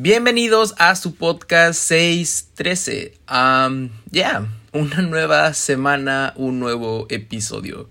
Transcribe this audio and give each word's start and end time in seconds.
Bienvenidos 0.00 0.76
a 0.78 0.94
su 0.94 1.16
podcast 1.16 1.80
613. 1.80 3.14
Um, 3.28 3.88
ya, 4.12 4.46
una 4.72 5.02
nueva 5.02 5.52
semana, 5.54 6.34
un 6.36 6.60
nuevo 6.60 7.08
episodio. 7.10 7.90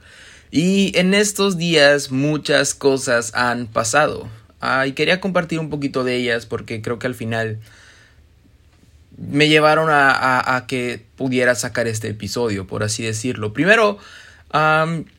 Y 0.49 0.97
en 0.97 1.13
estos 1.13 1.57
días 1.57 2.09
muchas 2.09 2.73
cosas 2.73 3.33
han 3.35 3.67
pasado. 3.67 4.29
Y 4.85 4.93
quería 4.93 5.19
compartir 5.19 5.59
un 5.59 5.69
poquito 5.69 6.05
de 6.05 6.15
ellas 6.15 6.45
porque 6.45 6.81
creo 6.81 6.97
que 6.97 7.07
al 7.07 7.15
final 7.15 7.59
me 9.17 9.49
llevaron 9.49 9.89
a, 9.91 10.63
que 10.65 11.05
pudiera 11.17 11.55
sacar 11.55 11.87
este 11.87 12.07
episodio, 12.07 12.67
por 12.67 12.83
así 12.83 13.03
decirlo. 13.03 13.51
Primero, 13.51 13.97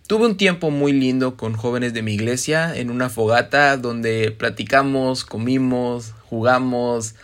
tuve 0.09 0.25
un 0.25 0.37
tiempo 0.39 0.71
muy 0.71 0.93
lindo 0.93 1.37
con 1.37 1.53
jóvenes 1.53 1.93
de 1.93 2.01
mi 2.03 2.15
iglesia 2.15 2.75
en 2.75 2.91
una 2.91 3.11
fogata 3.11 3.77
donde 3.77 4.33
platicamos, 4.33 5.27
comimos, 5.27 6.15
jugamos, 6.25 7.15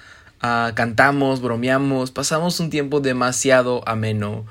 ah, 0.42 0.72
cantamos, 0.74 1.40
bromeamos, 1.40 2.10
pasamos 2.10 2.60
un 2.60 2.68
tiempo 2.68 3.00
demasiado 3.00 3.82
ameno. 3.88 4.44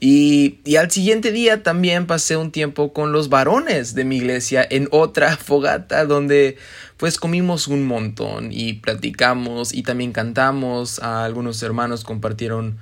Y, 0.00 0.60
y, 0.64 0.76
al 0.76 0.92
siguiente 0.92 1.32
día 1.32 1.64
también 1.64 2.06
pasé 2.06 2.36
un 2.36 2.52
tiempo 2.52 2.92
con 2.92 3.10
los 3.10 3.30
varones 3.30 3.94
de 3.94 4.04
mi 4.04 4.18
iglesia 4.18 4.64
en 4.68 4.86
otra 4.92 5.36
fogata 5.38 6.04
donde 6.04 6.56
pues 6.98 7.18
comimos 7.18 7.68
un 7.68 7.86
montón 7.86 8.50
y 8.52 8.74
platicamos 8.74 9.72
y 9.72 9.82
también 9.82 10.12
cantamos. 10.12 10.98
algunos 10.98 11.62
hermanos 11.62 12.04
compartieron, 12.04 12.78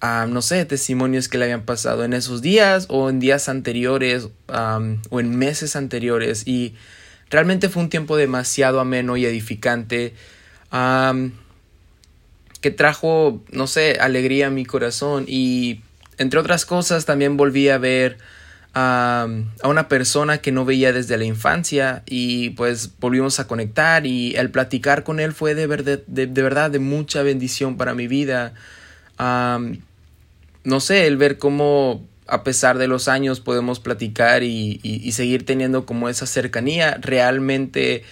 ah, 0.00 0.26
no 0.28 0.42
sé, 0.42 0.64
testimonios 0.64 1.28
que 1.28 1.38
le 1.38 1.44
habían 1.44 1.64
pasado 1.64 2.04
en 2.04 2.12
esos 2.12 2.42
días 2.42 2.86
o 2.88 3.08
en 3.10 3.20
días 3.20 3.48
anteriores 3.48 4.28
o 4.48 5.20
en 5.20 5.38
meses 5.38 5.76
anteriores 5.76 6.46
y 6.46 6.74
realmente 7.30 7.68
fue 7.68 7.82
un 7.82 7.90
tiempo 7.90 8.16
demasiado 8.16 8.80
ameno 8.80 9.16
y 9.16 9.26
edificante 9.26 10.14
que 12.60 12.70
trajo, 12.70 13.44
no 13.52 13.66
sé, 13.66 13.98
alegría 14.00 14.48
a 14.48 14.50
mi 14.50 14.64
corazón 14.64 15.24
y 15.28 15.82
entre 16.18 16.40
otras 16.40 16.64
cosas 16.64 17.04
también 17.04 17.36
volví 17.36 17.68
a 17.68 17.78
ver 17.78 18.18
a, 18.74 19.26
una 19.64 19.88
persona 19.88 20.38
que 20.38 20.52
no 20.52 20.64
veía 20.64 20.92
desde 20.92 21.16
la 21.16 21.24
infancia 21.24 22.02
y 22.06 22.50
pues 22.50 22.98
volvimos 22.98 23.40
a 23.40 23.46
conectar 23.46 24.06
y 24.06 24.34
el 24.36 24.50
platicar 24.50 25.02
con 25.02 25.20
él 25.20 25.32
fue 25.32 25.54
de, 25.54 25.66
verdad 25.66 26.00
de, 26.06 26.26
verdad 26.26 26.70
de 26.70 26.78
mucha 26.78 27.22
bendición 27.22 27.76
para 27.76 27.94
mi 27.94 28.06
vida. 28.06 28.52
No 30.66 30.80
sé, 30.80 31.06
el 31.06 31.16
ver 31.16 31.38
cómo 31.38 32.06
a 32.26 32.44
pesar 32.44 32.76
de 32.76 32.88
los 32.88 33.08
años 33.08 33.40
podemos 33.40 33.80
platicar 33.80 34.42
y, 34.42 34.80
y 34.82 35.12
seguir 35.12 35.46
teniendo 35.46 35.86
como 35.86 36.08
esa 36.08 36.26
cercanía, 36.26 36.98
realmente, 37.00 38.02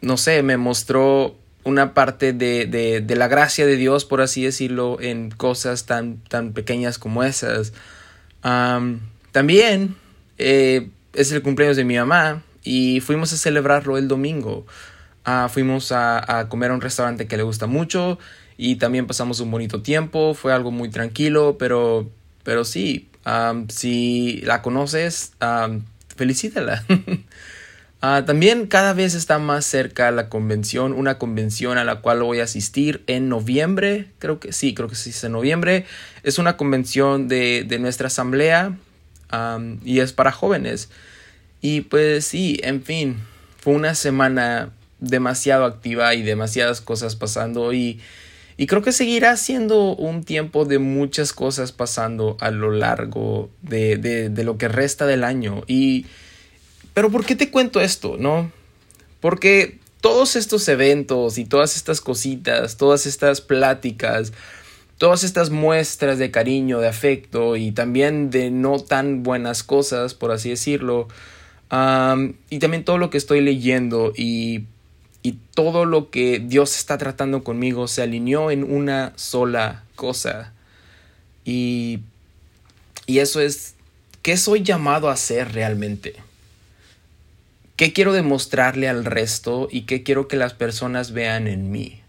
no 0.00 0.16
sé, 0.16 0.42
me 0.42 0.56
mostró 0.56 1.36
una 1.66 1.94
parte 1.94 2.32
de, 2.32 2.66
de, 2.66 3.00
de, 3.00 3.16
la 3.16 3.26
gracia 3.26 3.66
de 3.66 3.74
Dios, 3.74 4.04
por 4.04 4.20
así 4.20 4.44
decirlo, 4.44 4.98
en 5.00 5.32
cosas 5.32 5.84
tan, 5.84 6.20
pequeñas 6.54 6.96
como 6.96 7.24
esas. 7.24 7.72
también 9.32 9.96
eh, 10.38 10.90
es 11.12 11.32
el 11.32 11.42
cumpleaños 11.42 11.76
de 11.76 11.82
mi 11.82 11.96
mamá 11.96 12.44
y 12.62 13.00
fuimos 13.00 13.32
a 13.32 13.36
celebrarlo 13.36 13.98
el 13.98 14.06
domingo. 14.06 14.64
Ah, 15.24 15.48
fuimos 15.52 15.90
a, 15.90 16.46
comer 16.48 16.70
a 16.70 16.74
un 16.74 16.80
restaurante 16.80 17.26
que 17.26 17.36
le 17.36 17.42
gusta 17.42 17.66
mucho 17.66 18.20
y 18.58 18.76
también 18.76 19.06
pasamos 19.06 19.40
un 19.40 19.50
bonito 19.50 19.82
tiempo. 19.82 20.34
Fue 20.34 20.52
algo 20.52 20.70
muy 20.70 20.88
tranquilo, 20.88 21.56
pero, 21.58 22.10
pero 22.42 22.64
sí, 22.64 23.08
si 23.68 24.40
la 24.42 24.62
conoces, 24.62 25.32
felicítala. 26.16 26.84
Ah, 28.02 28.24
también 28.26 28.66
cada 28.66 28.92
vez 28.92 29.14
está 29.14 29.38
más 29.38 29.64
cerca 29.64 30.10
la 30.10 30.28
convención, 30.28 30.92
una 30.92 31.16
convención 31.16 31.78
a 31.78 31.82
la 31.82 32.02
cual 32.02 32.22
voy 32.22 32.40
a 32.40 32.44
asistir 32.44 33.02
en 33.06 33.30
noviembre, 33.30 34.10
creo 34.18 34.38
que 34.38 34.52
sí, 34.52 34.74
creo 34.74 34.86
que 34.86 34.94
sí 34.94 35.10
es 35.10 35.24
en 35.24 35.32
noviembre. 35.32 35.86
Es 36.22 36.38
una 36.38 36.58
convención 36.58 37.26
de, 37.26 37.64
de 37.66 37.78
nuestra 37.78 38.08
asamblea 38.08 38.76
y 39.82 40.00
es 40.00 40.12
para 40.12 40.30
jóvenes. 40.30 40.90
Y 41.62 41.80
pues 41.80 42.26
sí, 42.26 42.60
en 42.62 42.82
fin, 42.82 43.16
fue 43.58 43.72
una 43.74 43.94
semana 43.94 44.70
demasiado 45.00 45.64
activa 45.64 46.14
y 46.14 46.22
demasiadas 46.22 46.82
cosas 46.82 47.16
pasando 47.16 47.72
y, 47.72 47.98
y 48.58 48.66
creo 48.66 48.82
que 48.82 48.92
seguirá 48.92 49.36
siendo 49.36 49.94
un 49.94 50.24
tiempo 50.24 50.64
de 50.64 50.78
muchas 50.78 51.32
cosas 51.32 51.72
pasando 51.72 52.36
a 52.40 52.50
lo 52.50 52.70
largo 52.70 53.50
de, 53.60 53.98
de, 53.98 54.44
lo 54.44 54.56
que 54.56 54.68
resta 54.68 55.06
del 55.06 55.24
año. 55.24 55.62
Y 55.66 56.06
pero 56.94 57.10
¿por 57.10 57.26
qué 57.26 57.36
te 57.36 57.50
cuento 57.50 57.82
esto, 57.82 58.16
no? 58.18 58.50
Porque 59.20 59.78
todos 60.00 60.36
estos 60.36 60.66
eventos 60.68 61.36
y 61.36 61.44
todas 61.44 61.76
estas 61.76 62.00
cositas, 62.00 62.78
todas 62.78 63.04
estas 63.04 63.42
pláticas, 63.42 64.32
todas 64.96 65.22
estas 65.22 65.50
muestras 65.50 66.18
de 66.18 66.30
cariño, 66.30 66.78
de 66.78 66.88
afecto 66.88 67.56
y 67.56 67.72
también 67.72 68.30
de 68.30 68.50
no 68.50 68.78
tan 68.78 69.22
buenas 69.22 69.62
cosas, 69.62 70.14
por 70.14 70.30
así 70.30 70.48
decirlo, 70.48 71.08
y 72.48 72.58
también 72.58 72.84
todo 72.84 72.96
lo 72.96 73.10
que 73.10 73.18
estoy 73.18 73.42
leyendo 73.42 74.14
y, 74.16 74.64
y 75.26 75.38
todo 75.54 75.84
lo 75.84 76.10
que 76.10 76.38
Dios 76.38 76.76
está 76.76 76.98
tratando 76.98 77.42
conmigo 77.42 77.88
se 77.88 78.02
alineó 78.02 78.50
en 78.50 78.62
una 78.62 79.12
sola 79.16 79.84
cosa. 79.94 80.52
Y, 81.44 82.00
y 83.06 83.18
eso 83.18 83.40
es, 83.40 83.74
¿qué 84.22 84.36
soy 84.36 84.62
llamado 84.62 85.08
a 85.08 85.14
hacer 85.14 85.52
realmente? 85.52 86.14
qué 87.76 87.92
quiero 87.92 88.12
demostrarle 88.12 88.88
al 88.88 89.04
resto 89.04 89.68
y 89.70 89.82
qué 89.82 90.02
quiero 90.02 90.28
que 90.28 90.36
las 90.36 90.54
personas 90.54 91.12
vean 91.12 91.46
en 91.46 91.70
mí. 91.70 92.00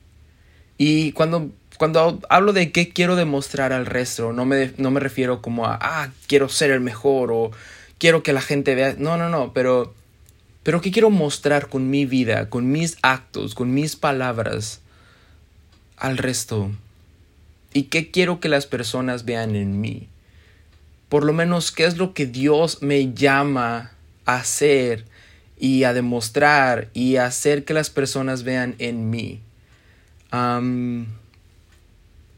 Y 0.78 1.12
cuando, 1.12 1.50
cuando 1.78 2.20
hablo 2.30 2.54
de 2.54 2.72
qué 2.72 2.90
quiero 2.90 3.16
demostrar 3.16 3.74
al 3.74 3.86
resto, 3.86 4.32
no 4.34 4.46
me, 4.46 4.72
no 4.78 4.92
me 4.92 5.00
refiero 5.00 5.42
como 5.42 5.66
a, 5.66 5.78
ah, 5.82 6.12
quiero 6.28 6.50
ser 6.50 6.72
el 6.72 6.80
mejor 6.80 7.32
o 7.32 7.52
quiero 7.98 8.24
que 8.24 8.34
la 8.34 8.42
gente 8.42 8.76
vea. 8.76 8.96
No, 8.98 9.18
no, 9.18 9.30
no, 9.30 9.54
pero, 9.54 9.94
pero 10.68 10.82
qué 10.82 10.92
quiero 10.92 11.10
mostrar 11.10 11.70
con 11.70 11.90
mi 11.90 12.06
vida, 12.06 12.50
con 12.50 12.70
mis 12.70 12.98
actos, 13.02 13.56
con 13.56 13.74
mis 13.74 13.96
palabras 13.96 14.82
al 15.96 16.18
resto. 16.18 16.74
Y 17.72 17.84
qué 17.84 18.12
quiero 18.12 18.42
que 18.42 18.50
las 18.50 18.66
personas 18.66 19.24
vean 19.24 19.56
en 19.56 19.80
mí. 19.80 20.10
Por 21.08 21.24
lo 21.24 21.32
menos 21.32 21.72
qué 21.72 21.86
es 21.86 21.96
lo 21.96 22.14
que 22.14 22.26
Dios 22.26 22.82
me 22.82 23.14
llama 23.14 23.94
a 24.26 24.36
hacer 24.36 25.06
y 25.58 25.86
a 25.86 25.94
demostrar 25.94 26.90
y 26.94 27.16
a 27.16 27.28
hacer 27.28 27.64
que 27.64 27.74
las 27.74 27.90
personas 27.90 28.44
vean 28.44 28.76
en 28.78 29.10
mí. 29.10 29.40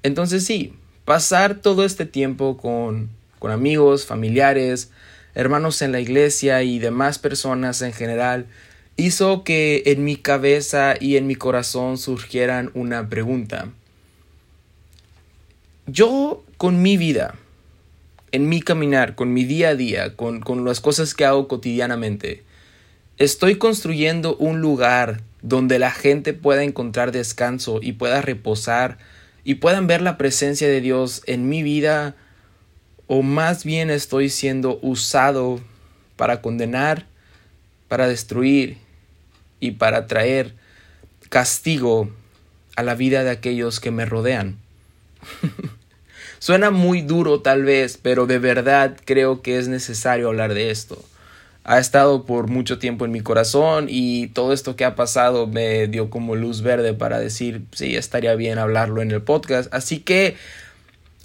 entonces 0.04 0.46
sí, 0.46 0.76
pasar 1.04 1.56
todo 1.56 1.84
este 1.84 2.06
tiempo 2.06 2.58
con, 2.58 3.10
con 3.40 3.50
amigos, 3.50 4.06
familiares, 4.06 4.92
hermanos 5.40 5.82
en 5.82 5.92
la 5.92 6.00
iglesia 6.00 6.64
y 6.64 6.80
demás 6.80 7.20
personas 7.20 7.82
en 7.82 7.94
general 7.94 8.48
hizo 8.98 9.44
que 9.44 9.84
en 9.86 10.04
mi 10.04 10.18
cabeza 10.18 10.96
y 11.00 11.16
en 11.18 11.28
mi 11.28 11.36
corazón 11.36 11.98
surgieran 11.98 12.72
una 12.74 13.08
pregunta. 13.10 13.70
Yo 15.88 16.44
con 16.58 16.82
mi 16.82 16.98
vida, 16.98 17.36
en 18.32 18.50
mi 18.50 18.62
caminar, 18.62 19.16
con 19.16 19.34
mi 19.34 19.46
día 19.46 19.70
a 19.70 19.76
día, 19.76 20.16
con, 20.16 20.42
con 20.42 20.66
las 20.66 20.82
cosas 20.82 21.14
que 21.14 21.26
hago 21.26 21.48
cotidianamente, 21.48 22.44
Estoy 23.20 23.56
construyendo 23.56 24.38
un 24.38 24.62
lugar 24.62 25.20
donde 25.42 25.78
la 25.78 25.92
gente 25.92 26.34
pueda 26.34 26.64
encontrar 26.64 27.12
descanso 27.12 27.82
y 27.82 27.92
pueda 27.92 28.22
reposar 28.22 28.98
y 29.44 29.56
puedan 29.56 29.88
ver 29.88 30.02
la 30.02 30.18
presencia 30.18 30.70
de 30.70 30.80
Dios 30.80 31.22
en 31.26 31.50
mi 31.50 31.62
vida 31.62 32.16
o 33.10 33.24
más 33.24 33.66
bien 33.66 33.90
estoy 33.90 34.30
siendo 34.30 34.80
usado 34.82 35.60
para 36.16 36.42
condenar, 36.42 37.08
para 37.88 38.08
destruir 38.08 38.78
y 39.60 39.72
para 39.72 40.08
traer 40.08 40.54
castigo 41.28 42.10
a 42.76 42.84
la 42.84 42.96
vida 42.96 43.24
de 43.24 43.32
aquellos 43.32 43.80
que 43.80 43.92
me 43.92 44.06
rodean. 44.06 44.58
Suena 46.40 46.72
muy 46.72 47.02
duro 47.02 47.42
tal 47.42 47.64
vez, 47.64 48.00
pero 48.02 48.28
de 48.28 48.40
verdad 48.40 48.96
creo 49.04 49.42
que 49.42 49.58
es 49.58 49.68
necesario 49.68 50.28
hablar 50.28 50.54
de 50.54 50.70
esto 50.72 51.04
ha 51.70 51.78
estado 51.78 52.26
por 52.26 52.48
mucho 52.48 52.80
tiempo 52.80 53.06
en 53.06 53.12
mi 53.12 53.22
corazón 53.22 53.86
y 53.90 54.28
todo 54.30 54.54
esto 54.54 54.76
que 54.76 54.86
ha 54.86 54.96
pasado 54.96 55.46
me 55.46 55.88
dio 55.88 56.10
como 56.10 56.36
luz 56.36 56.64
verde 56.64 56.96
para 56.96 57.20
decir, 57.20 57.62
sí, 57.74 57.96
estaría 57.96 58.34
bien 58.34 58.58
hablarlo 58.58 59.04
en 59.04 59.12
el 59.12 59.22
podcast. 59.22 59.72
Así 59.72 60.00
que, 60.00 60.36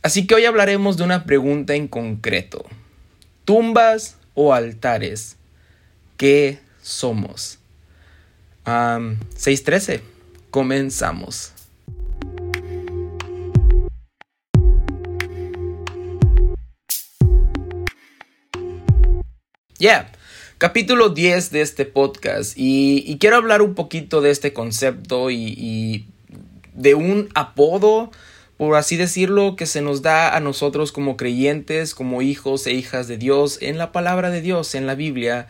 así 0.05 0.29
que 0.29 0.37
hoy 0.37 0.45
hablaremos 0.45 0.97
de 0.97 1.03
una 1.03 1.25
pregunta 1.25 1.75
en 1.75 1.89
concreto. 1.89 2.65
¿Tumbas 3.45 4.17
o 4.35 4.55
altares? 4.55 5.37
¿Qué 6.17 6.61
somos? 6.81 7.59
613. 8.65 10.01
Comenzamos. 10.51 11.51
Yeah 19.79 20.09
capítulo 20.65 21.11
10 21.11 21.51
de 21.51 21.61
este 21.61 21.85
podcast 21.85 22.55
y, 22.57 23.19
quiero 23.19 23.37
hablar 23.37 23.61
un 23.61 23.75
poquito 23.75 24.23
de 24.23 24.31
este 24.31 24.55
concepto 24.55 25.31
y, 25.31 26.07
de 26.73 26.95
un 26.95 27.29
apodo, 27.35 28.11
por 28.57 28.77
así 28.77 28.97
decirlo, 28.97 29.57
que 29.57 29.67
se 29.67 29.83
nos 29.83 30.03
da 30.03 30.37
a 30.37 30.41
nosotros 30.41 30.93
como 30.93 31.17
creyentes, 31.17 31.95
como 31.95 32.23
hijos 32.23 32.67
e 32.67 32.73
hijas 32.73 33.09
de 33.09 33.19
Dios, 33.19 33.59
en 33.61 33.79
la 33.79 33.93
palabra 33.93 34.31
de 34.31 34.41
Dios, 34.41 34.75
en 34.75 34.87
la 34.87 34.95
Biblia. 34.95 35.49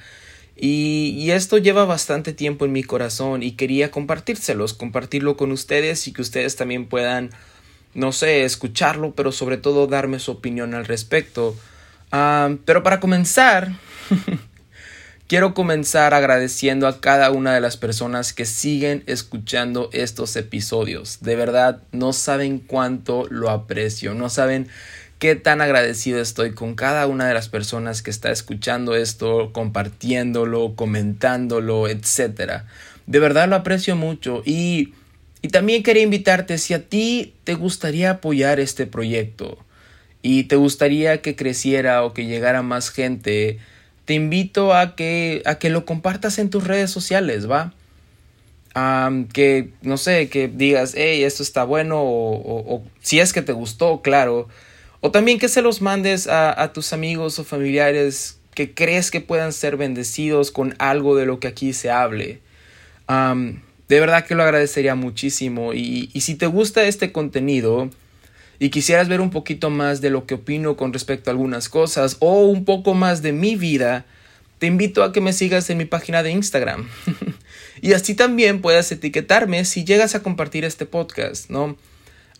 Y, 0.56 1.14
y, 1.18 1.32
esto 1.32 1.58
lleva 1.58 1.84
bastante 1.84 2.32
tiempo 2.32 2.64
en 2.64 2.72
mi 2.72 2.84
corazón 2.84 3.42
y 3.42 3.52
quería 3.52 3.90
compartírselos, 3.90 4.72
compartirlo 4.72 5.36
con 5.36 5.50
ustedes 5.50 6.06
y 6.06 6.12
que 6.12 6.22
ustedes 6.22 6.54
también 6.54 6.86
puedan, 6.86 7.30
no 7.92 8.12
sé, 8.12 8.44
escucharlo, 8.44 9.14
pero 9.14 9.32
sobre 9.32 9.56
todo 9.56 9.88
darme 9.88 10.20
su 10.20 10.30
opinión 10.30 10.74
al 10.74 10.86
respecto. 10.86 11.56
Ah, 12.12 12.54
pero 12.64 12.84
para 12.84 13.00
comenzar, 13.00 13.72
quiero 15.26 15.54
comenzar 15.54 16.14
agradeciendo 16.14 16.86
a 16.86 17.00
cada 17.00 17.30
una 17.30 17.54
de 17.54 17.60
las 17.60 17.76
personas 17.76 18.32
que 18.32 18.44
siguen 18.44 19.02
escuchando 19.06 19.90
estos 19.92 20.36
episodios. 20.36 21.18
De 21.20 21.36
verdad, 21.36 21.82
no 21.92 22.12
saben 22.12 22.58
cuánto 22.58 23.26
lo 23.30 23.50
aprecio, 23.50 24.14
no 24.14 24.28
saben 24.28 24.68
qué 25.18 25.36
tan 25.36 25.60
agradecido 25.60 26.20
estoy 26.20 26.52
con 26.52 26.74
cada 26.74 27.06
una 27.06 27.26
de 27.26 27.34
las 27.34 27.48
personas 27.48 28.02
que 28.02 28.10
está 28.10 28.30
escuchando 28.30 28.94
esto, 28.94 29.52
compartiéndolo, 29.52 30.74
comentándolo, 30.76 31.88
etc. 31.88 32.62
De 33.06 33.18
verdad 33.18 33.48
lo 33.48 33.56
aprecio 33.56 33.96
mucho 33.96 34.42
y, 34.44 34.92
y 35.40 35.48
también 35.48 35.82
quería 35.82 36.02
invitarte 36.02 36.58
si 36.58 36.74
a 36.74 36.88
ti 36.88 37.34
te 37.44 37.54
gustaría 37.54 38.10
apoyar 38.10 38.60
este 38.60 38.86
proyecto 38.86 39.58
y 40.20 40.44
te 40.44 40.56
gustaría 40.56 41.20
que 41.20 41.36
creciera 41.36 42.02
o 42.02 42.14
que 42.14 42.26
llegara 42.26 42.62
más 42.62 42.90
gente, 42.90 43.58
te 44.04 44.14
invito 44.14 44.74
a 44.74 44.96
que, 44.96 45.42
a 45.46 45.56
que 45.56 45.70
lo 45.70 45.84
compartas 45.84 46.38
en 46.38 46.50
tus 46.50 46.64
redes 46.64 46.90
sociales, 46.90 47.50
¿va? 47.50 47.72
que, 49.32 49.70
no 49.82 49.96
sé, 49.96 50.28
que 50.28 50.48
digas, 50.48 50.94
hey, 50.96 51.22
esto 51.22 51.42
está 51.42 51.64
bueno, 51.64 52.00
o, 52.02 52.82
si 53.00 53.20
es 53.20 53.32
que 53.32 53.42
te 53.42 53.52
gustó, 53.52 54.02
claro, 54.02 54.48
o 55.00 55.10
también 55.10 55.38
que 55.38 55.48
se 55.48 55.62
los 55.62 55.80
mandes 55.80 56.26
a, 56.26 56.72
tus 56.72 56.92
amigos 56.92 57.38
o 57.38 57.44
familiares 57.44 58.40
que 58.54 58.74
crees 58.74 59.10
que 59.10 59.20
puedan 59.20 59.52
ser 59.52 59.76
bendecidos 59.76 60.50
con 60.50 60.74
algo 60.78 61.16
de 61.16 61.26
lo 61.26 61.40
que 61.40 61.48
aquí 61.48 61.72
se 61.72 61.90
hable. 61.90 62.40
de 63.06 64.00
verdad 64.00 64.24
que 64.24 64.34
lo 64.34 64.42
agradecería 64.42 64.94
muchísimo. 64.94 65.72
Y, 65.74 66.08
si 66.20 66.34
te 66.34 66.46
gusta 66.46 66.84
este 66.84 67.12
contenido 67.12 67.90
y 68.58 68.70
quisieras 68.70 69.08
ver 69.08 69.20
un 69.20 69.30
poquito 69.30 69.70
más 69.70 70.00
de 70.00 70.10
lo 70.10 70.26
que 70.26 70.34
opino 70.34 70.76
con 70.76 70.92
respecto 70.92 71.30
a 71.30 71.32
algunas 71.32 71.68
cosas 71.68 72.16
o 72.20 72.44
un 72.44 72.64
poco 72.64 72.94
más 72.94 73.22
de 73.22 73.32
mi 73.32 73.56
vida, 73.56 74.04
te 74.58 74.66
invito 74.66 75.02
a 75.02 75.12
que 75.12 75.20
me 75.20 75.32
sigas 75.32 75.68
en 75.70 75.78
mi 75.78 75.84
página 75.84 76.22
de 76.22 76.30
Instagram. 76.30 76.88
y 77.82 77.92
así 77.92 78.14
también 78.14 78.60
puedas 78.60 78.92
etiquetarme 78.92 79.64
si 79.64 79.84
llegas 79.84 80.14
a 80.14 80.22
compartir 80.22 80.64
este 80.64 80.86
podcast, 80.86 81.50
¿no? 81.50 81.76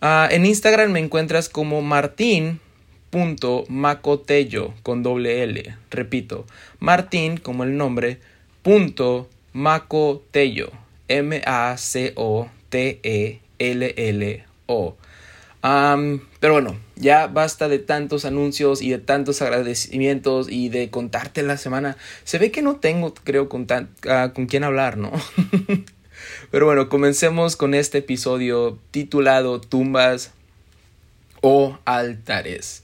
Ah, 0.01 0.29
en 0.31 0.47
Instagram 0.47 0.93
me 0.93 1.01
encuentras 1.01 1.49
como 1.49 1.83
martín.macotello 1.83 4.75
con 4.83 5.03
doble 5.03 5.43
L. 5.43 5.77
Repito, 5.91 6.47
Martín 6.79 7.39
como 7.39 7.65
el 7.65 7.77
nombre, 7.77 8.21
punto 8.63 9.29
macotello. 9.53 10.71
M-A-C-O-T-E-L-L-O. 11.09 12.57
Pero 16.41 16.53
bueno, 16.53 16.77
ya 16.97 17.27
basta 17.27 17.69
de 17.69 17.79
tantos 17.79 18.27
anuncios 18.27 18.83
y 18.83 18.91
de 18.91 18.99
tantos 18.99 19.41
agradecimientos 19.41 20.49
y 20.51 20.69
de 20.69 20.91
contarte 20.91 21.43
la 21.43 21.57
semana. 21.57 21.97
Se 22.25 22.37
ve 22.37 22.51
que 22.51 22.61
no 22.61 22.77
tengo, 22.77 23.15
creo, 23.15 23.49
con, 23.49 23.67
ah, 24.07 24.33
con 24.35 24.45
quién 24.47 24.63
hablar, 24.63 24.99
¿no? 24.99 25.11
Pero 26.51 26.67
bueno, 26.67 26.91
comencemos 26.91 27.57
con 27.57 27.73
este 27.73 27.99
episodio 27.99 28.79
titulado 28.91 29.59
Tumbas 29.59 30.33
o 31.41 31.79
altares. 31.87 32.83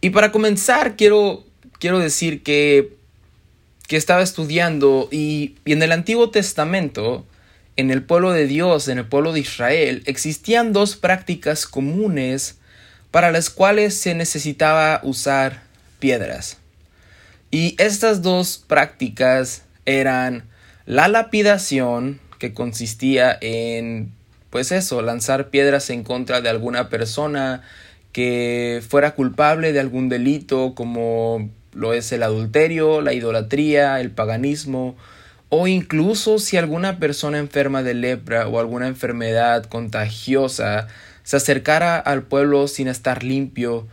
Y 0.00 0.10
para 0.10 0.32
comenzar, 0.32 0.96
quiero, 0.96 1.44
quiero 1.78 1.98
decir 1.98 2.42
que, 2.42 2.94
que 3.86 3.96
estaba 3.96 4.22
estudiando 4.22 5.08
y, 5.10 5.56
y 5.66 5.72
en 5.72 5.82
el 5.82 5.92
Antiguo 5.92 6.30
Testamento, 6.30 7.26
en 7.76 7.90
el 7.90 8.02
pueblo 8.02 8.32
de 8.32 8.46
Dios, 8.46 8.88
en 8.88 8.98
el 8.98 9.06
pueblo 9.06 9.32
de 9.32 9.40
Israel, 9.40 10.02
existían 10.06 10.72
dos 10.72 10.96
prácticas 10.96 11.66
comunes 11.66 12.58
para 13.10 13.30
las 13.30 13.50
cuales 13.50 13.94
se 13.94 14.14
necesitaba 14.14 15.00
usar 15.02 15.62
piedras. 15.98 16.58
Y 17.50 17.74
estas 17.78 18.22
dos 18.22 18.62
prácticas 18.66 19.62
eran 19.86 20.44
la 20.86 21.08
lapidación, 21.08 22.20
que 22.38 22.52
consistía 22.52 23.36
en, 23.40 24.12
pues 24.50 24.72
eso, 24.72 25.00
lanzar 25.02 25.48
piedras 25.50 25.88
en 25.90 26.04
contra 26.04 26.40
de 26.40 26.48
alguna 26.48 26.88
persona 26.88 27.62
que 28.12 28.82
fuera 28.86 29.14
culpable 29.14 29.72
de 29.72 29.80
algún 29.80 30.08
delito 30.08 30.74
como 30.74 31.50
lo 31.72 31.92
es 31.94 32.12
el 32.12 32.22
adulterio, 32.22 33.00
la 33.00 33.12
idolatría, 33.12 34.00
el 34.00 34.10
paganismo, 34.10 34.96
o 35.48 35.66
incluso 35.66 36.38
si 36.38 36.56
alguna 36.56 36.98
persona 36.98 37.38
enferma 37.38 37.82
de 37.82 37.94
lepra 37.94 38.48
o 38.48 38.58
alguna 38.58 38.88
enfermedad 38.88 39.64
contagiosa 39.64 40.88
se 41.22 41.36
acercara 41.36 41.98
al 41.98 42.22
pueblo 42.22 42.68
sin 42.68 42.88
estar 42.88 43.22
limpio, 43.22 43.86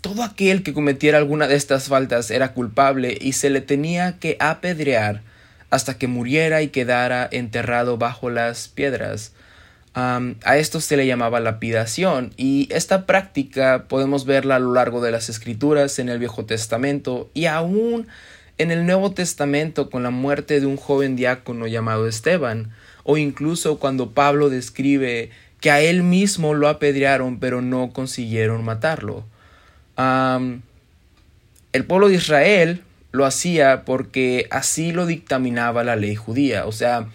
todo 0.00 0.22
aquel 0.22 0.62
que 0.62 0.72
cometiera 0.72 1.18
alguna 1.18 1.48
de 1.48 1.56
estas 1.56 1.88
faltas 1.88 2.30
era 2.30 2.54
culpable 2.54 3.16
y 3.20 3.32
se 3.32 3.50
le 3.50 3.60
tenía 3.60 4.18
que 4.18 4.36
apedrear 4.40 5.22
hasta 5.70 5.98
que 5.98 6.06
muriera 6.06 6.62
y 6.62 6.68
quedara 6.68 7.28
enterrado 7.30 7.98
bajo 7.98 8.30
las 8.30 8.68
piedras. 8.68 9.32
a 9.94 10.56
esto 10.56 10.80
se 10.80 10.96
le 10.96 11.06
llamaba 11.06 11.40
lapidación 11.40 12.32
y 12.36 12.68
esta 12.70 13.04
práctica 13.04 13.86
podemos 13.88 14.26
verla 14.26 14.56
a 14.56 14.60
lo 14.60 14.72
largo 14.72 15.00
de 15.00 15.10
las 15.10 15.28
escrituras 15.28 15.98
en 15.98 16.08
el 16.08 16.20
Viejo 16.20 16.44
Testamento 16.44 17.28
y 17.34 17.46
aún 17.46 18.06
en 18.58 18.70
el 18.70 18.86
Nuevo 18.86 19.12
Testamento 19.12 19.88
con 19.88 20.02
la 20.02 20.10
muerte 20.10 20.60
de 20.60 20.66
un 20.66 20.76
joven 20.76 21.16
diácono 21.16 21.66
llamado 21.66 22.06
Esteban 22.08 22.72
o 23.04 23.16
incluso 23.16 23.78
cuando 23.78 24.10
Pablo 24.10 24.50
describe 24.50 25.30
que 25.60 25.70
a 25.70 25.80
él 25.80 26.02
mismo 26.02 26.54
lo 26.54 26.68
apedrearon 26.68 27.38
pero 27.38 27.62
no 27.62 27.92
consiguieron 27.92 28.64
matarlo. 28.64 29.24
el 29.96 31.84
pueblo 31.86 32.08
de 32.08 32.16
Israel 32.16 32.82
lo 33.12 33.24
hacía 33.24 33.84
porque 33.84 34.46
así 34.50 34.92
lo 34.92 35.06
dictaminaba 35.06 35.84
la 35.84 35.96
ley 35.96 36.14
judía. 36.14 36.66
O 36.66 36.72
sea, 36.72 37.08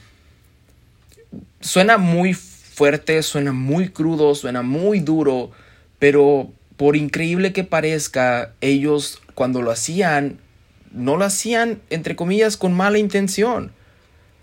suena 1.62 1.98
muy 1.98 2.34
fuerte, 2.34 3.22
suena 3.22 3.52
muy 3.52 3.90
crudo, 3.90 4.34
suena 4.36 4.62
muy 4.62 5.00
duro, 5.00 5.52
pero 6.00 6.52
por 6.78 6.96
increíble 6.96 7.54
que 7.54 7.64
parezca, 7.64 8.54
ellos 8.62 9.22
cuando 9.36 9.62
lo 9.62 9.72
hacían, 9.72 10.40
no 10.94 11.18
lo 11.18 11.26
hacían, 11.26 11.82
entre 11.90 12.16
comillas, 12.16 12.58
con 12.58 12.74
mala 12.74 12.98
intención. 12.98 13.72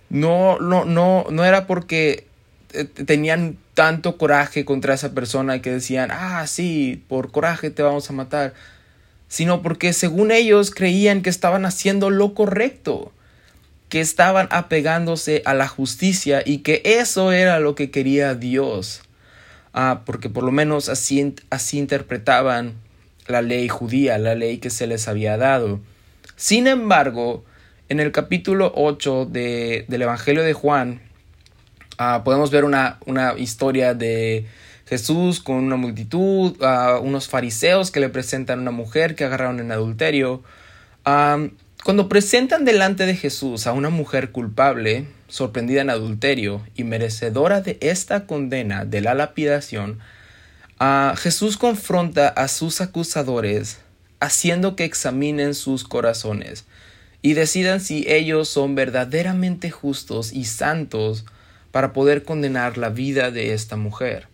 No, 0.09 0.59
no, 0.59 0.85
no, 0.85 1.27
no 1.31 1.45
era 1.45 1.67
porque 1.67 2.27
eh, 2.73 2.85
tenían 2.85 3.57
tanto 3.75 4.19
coraje 4.19 4.65
contra 4.65 4.95
esa 4.95 5.15
persona 5.15 5.63
que 5.63 5.71
decían, 5.71 6.11
ah, 6.13 6.47
sí, 6.47 7.03
por 7.09 7.31
coraje 7.31 7.71
te 7.71 7.83
vamos 7.83 8.11
a 8.11 8.13
matar 8.13 8.55
sino 9.31 9.63
porque 9.63 9.93
según 9.93 10.33
ellos 10.33 10.73
creían 10.73 11.23
que 11.23 11.31
estaban 11.31 11.65
haciendo 11.65 12.11
lo 12.11 12.35
correcto, 12.35 13.13
que 13.89 14.01
estaban 14.01 14.49
apegándose 14.51 15.43
a 15.47 15.55
la 15.55 15.69
justicia 15.69 16.43
y 16.45 16.59
que 16.59 16.83
eso 16.85 17.31
era 17.31 17.61
lo 17.61 17.77
que 17.77 17.93
quería 17.93 18.35
Dios. 18.35 19.03
Ah, 19.73 20.03
porque 20.05 20.29
por 20.29 20.43
lo 20.43 20.51
menos 20.51 20.89
así, 20.89 21.37
así 21.49 21.79
interpretaban 21.79 22.75
la 23.29 23.41
ley 23.41 23.69
judía, 23.69 24.19
la 24.19 24.35
ley 24.35 24.59
que 24.59 24.69
se 24.69 24.89
les 24.89 25.07
había 25.07 25.37
dado. 25.37 25.79
Sin 26.41 26.67
embargo, 26.69 27.45
en 27.91 28.01
el 28.01 28.13
capítulo 28.13 28.73
8 28.75 29.27
de, 29.27 29.85
del 29.89 30.01
Evangelio 30.01 30.43
de 30.43 30.55
Juan, 30.55 31.03
ah, 31.99 32.23
podemos 32.25 32.51
ver 32.51 32.65
una, 32.65 32.99
una 33.05 33.35
historia 33.37 33.93
de 33.93 34.47
Jesús 34.87 35.41
con 35.41 35.57
una 35.57 35.77
multitud, 35.77 36.57
a 36.63 36.99
unos 36.99 37.29
fariseos 37.29 37.91
que 37.91 38.01
le 38.01 38.09
presentan 38.09 38.61
a 38.61 38.63
una 38.63 38.71
mujer 38.71 39.17
que 39.17 39.25
agarraron 39.25 39.61
en 39.61 39.71
adulterio. 39.71 40.43
cuando 41.05 42.09
presentan 42.09 42.65
delante 42.65 43.05
de 43.05 43.17
Jesús 43.17 43.67
a 43.67 43.75
una 43.75 43.91
mujer 43.91 44.31
culpable, 44.31 45.09
sorprendida 45.29 45.83
en 45.83 45.91
adulterio 45.91 46.63
y 46.75 46.85
merecedora 46.85 47.61
de 47.61 47.77
esta 47.83 48.25
condena 48.25 48.87
de 48.87 49.03
la 49.03 49.13
lapidación, 49.13 49.99
Jesús 51.19 51.59
confronta 51.59 52.29
a 52.29 52.49
sus 52.49 52.81
acusadores 52.81 53.81
haciendo 54.21 54.77
que 54.77 54.85
examinen 54.85 55.55
sus 55.55 55.85
corazones 55.85 56.65
y 57.23 57.35
decidan 57.35 57.81
si 57.81 58.05
ellos 58.09 58.49
son 58.49 58.75
verdaderamente 58.75 59.71
justos 59.71 60.33
y 60.33 60.45
santos 60.45 61.25
para 61.73 61.93
poder 61.93 62.25
condenar 62.25 62.79
la 62.79 62.91
vida 62.91 63.31
de 63.31 63.53
esta 63.53 63.77
mujer. 63.77 64.29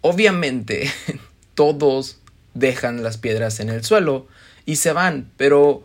Obviamente, 0.00 0.90
todos 1.54 2.18
dejan 2.54 3.02
las 3.02 3.16
piedras 3.16 3.60
en 3.60 3.68
el 3.68 3.84
suelo 3.84 4.26
y 4.66 4.76
se 4.76 4.92
van, 4.92 5.30
pero, 5.36 5.84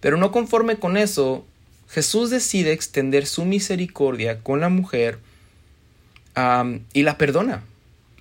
pero 0.00 0.16
no 0.16 0.32
conforme 0.32 0.78
con 0.78 0.96
eso, 0.96 1.44
Jesús 1.88 2.30
decide 2.30 2.72
extender 2.72 3.26
su 3.26 3.44
misericordia 3.44 4.40
con 4.40 4.60
la 4.60 4.68
mujer 4.68 5.18
y 6.92 7.02
la 7.02 7.18
perdona. 7.18 7.64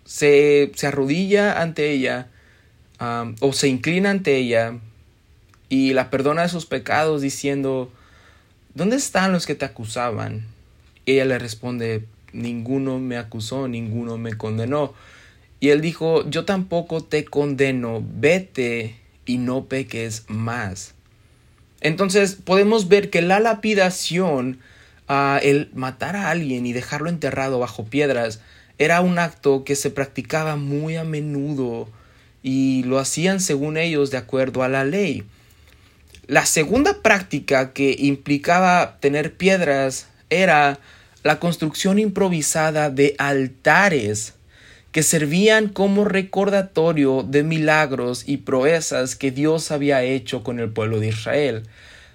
Se, 0.05 0.71
se 0.73 0.87
arrodilla 0.87 1.61
ante 1.61 1.91
ella 1.91 2.29
o 2.99 3.53
se 3.53 3.67
inclina 3.67 4.09
ante 4.09 4.37
ella 4.37 4.79
y 5.69 5.93
la 5.93 6.09
perdona 6.09 6.43
de 6.43 6.49
sus 6.49 6.65
pecados 6.65 7.21
diciendo, 7.21 7.91
¿dónde 8.73 8.95
están 8.95 9.31
los 9.31 9.45
que 9.45 9.55
te 9.55 9.65
acusaban? 9.65 10.45
Ella 11.05 11.25
le 11.25 11.39
responde, 11.39 12.05
ninguno 12.33 12.99
me 12.99 13.17
acusó, 13.17 13.67
ninguno 13.67 14.17
me 14.17 14.33
condenó. 14.35 14.93
Y 15.59 15.69
él 15.69 15.81
dijo, 15.81 16.29
yo 16.29 16.45
tampoco 16.45 17.03
te 17.03 17.25
condeno, 17.25 18.03
vete 18.05 18.95
y 19.25 19.37
no 19.37 19.65
peques 19.65 20.25
más. 20.27 20.93
Entonces 21.81 22.35
podemos 22.35 22.87
ver 22.87 23.09
que 23.09 23.21
la 23.21 23.39
lapidación, 23.39 24.59
el 25.41 25.69
matar 25.73 26.15
a 26.15 26.29
alguien 26.29 26.65
y 26.65 26.73
dejarlo 26.73 27.09
enterrado 27.09 27.59
bajo 27.59 27.85
piedras, 27.85 28.41
era 28.77 29.01
un 29.01 29.19
acto 29.19 29.63
que 29.63 29.75
se 29.75 29.89
practicaba 29.89 30.55
muy 30.55 30.95
a 30.95 31.03
menudo 31.03 31.89
y 32.47 32.83
lo 32.83 32.97
hacían 32.97 33.41
según 33.41 33.75
ellos 33.75 34.09
de 34.09 34.15
acuerdo 34.15 34.63
a 34.63 34.69
la 34.69 34.85
ley. 34.85 35.25
La 36.27 36.45
segunda 36.45 37.01
práctica 37.01 37.73
que 37.73 37.93
implicaba 37.99 38.99
tener 39.01 39.35
piedras 39.35 40.07
era 40.29 40.79
la 41.23 41.39
construcción 41.39 41.99
improvisada 41.99 42.89
de 42.89 43.15
altares 43.17 44.35
que 44.93 45.03
servían 45.03 45.67
como 45.67 46.05
recordatorio 46.05 47.21
de 47.21 47.43
milagros 47.43 48.23
y 48.25 48.37
proezas 48.37 49.17
que 49.17 49.31
Dios 49.31 49.69
había 49.71 50.03
hecho 50.03 50.41
con 50.41 50.61
el 50.61 50.69
pueblo 50.69 51.01
de 51.01 51.09
Israel. 51.09 51.63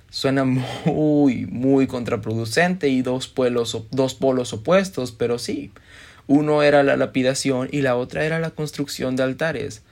Suena 0.09 0.45
muy, 0.87 1.45
muy 1.45 1.87
contraproducente 1.87 2.89
y 2.89 3.03
dos, 3.03 3.29
pueblos, 3.29 3.77
dos 3.91 4.15
polos 4.15 4.55
opuestos, 4.55 5.12
pero 5.12 5.39
sí. 5.39 5.73
Uno 6.27 6.62
era 6.62 6.83
la 6.83 6.97
lapidación 6.97 7.69
y 7.71 7.83
la 7.83 7.97
otra 7.97 8.25
era 8.25 8.41
la 8.41 8.49
construcción 8.49 9.15
de 9.15 9.25
altares. 9.25 9.83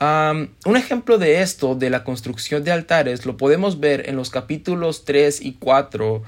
Un 0.00 0.76
ejemplo 0.76 1.18
de 1.18 1.40
esto, 1.40 1.74
de 1.74 1.90
la 1.90 2.04
construcción 2.04 2.64
de 2.64 2.72
altares, 2.72 3.24
lo 3.24 3.36
podemos 3.36 3.80
ver 3.80 4.08
en 4.08 4.16
los 4.16 4.30
capítulos 4.30 5.04
3 5.04 5.40
y 5.40 5.54
4 5.54 6.22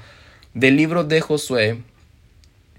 del 0.53 0.75
libro 0.75 1.03
de 1.03 1.21
Josué, 1.21 1.77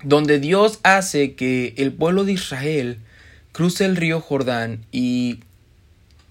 donde 0.03 0.39
Dios 0.39 0.81
hace 0.83 1.35
que 1.35 1.75
el 1.77 1.93
pueblo 1.93 2.25
de 2.25 2.33
Israel 2.33 2.99
cruza 3.53 3.85
el 3.85 3.97
río 3.97 4.21
Jordán 4.21 4.85
y 4.91 5.41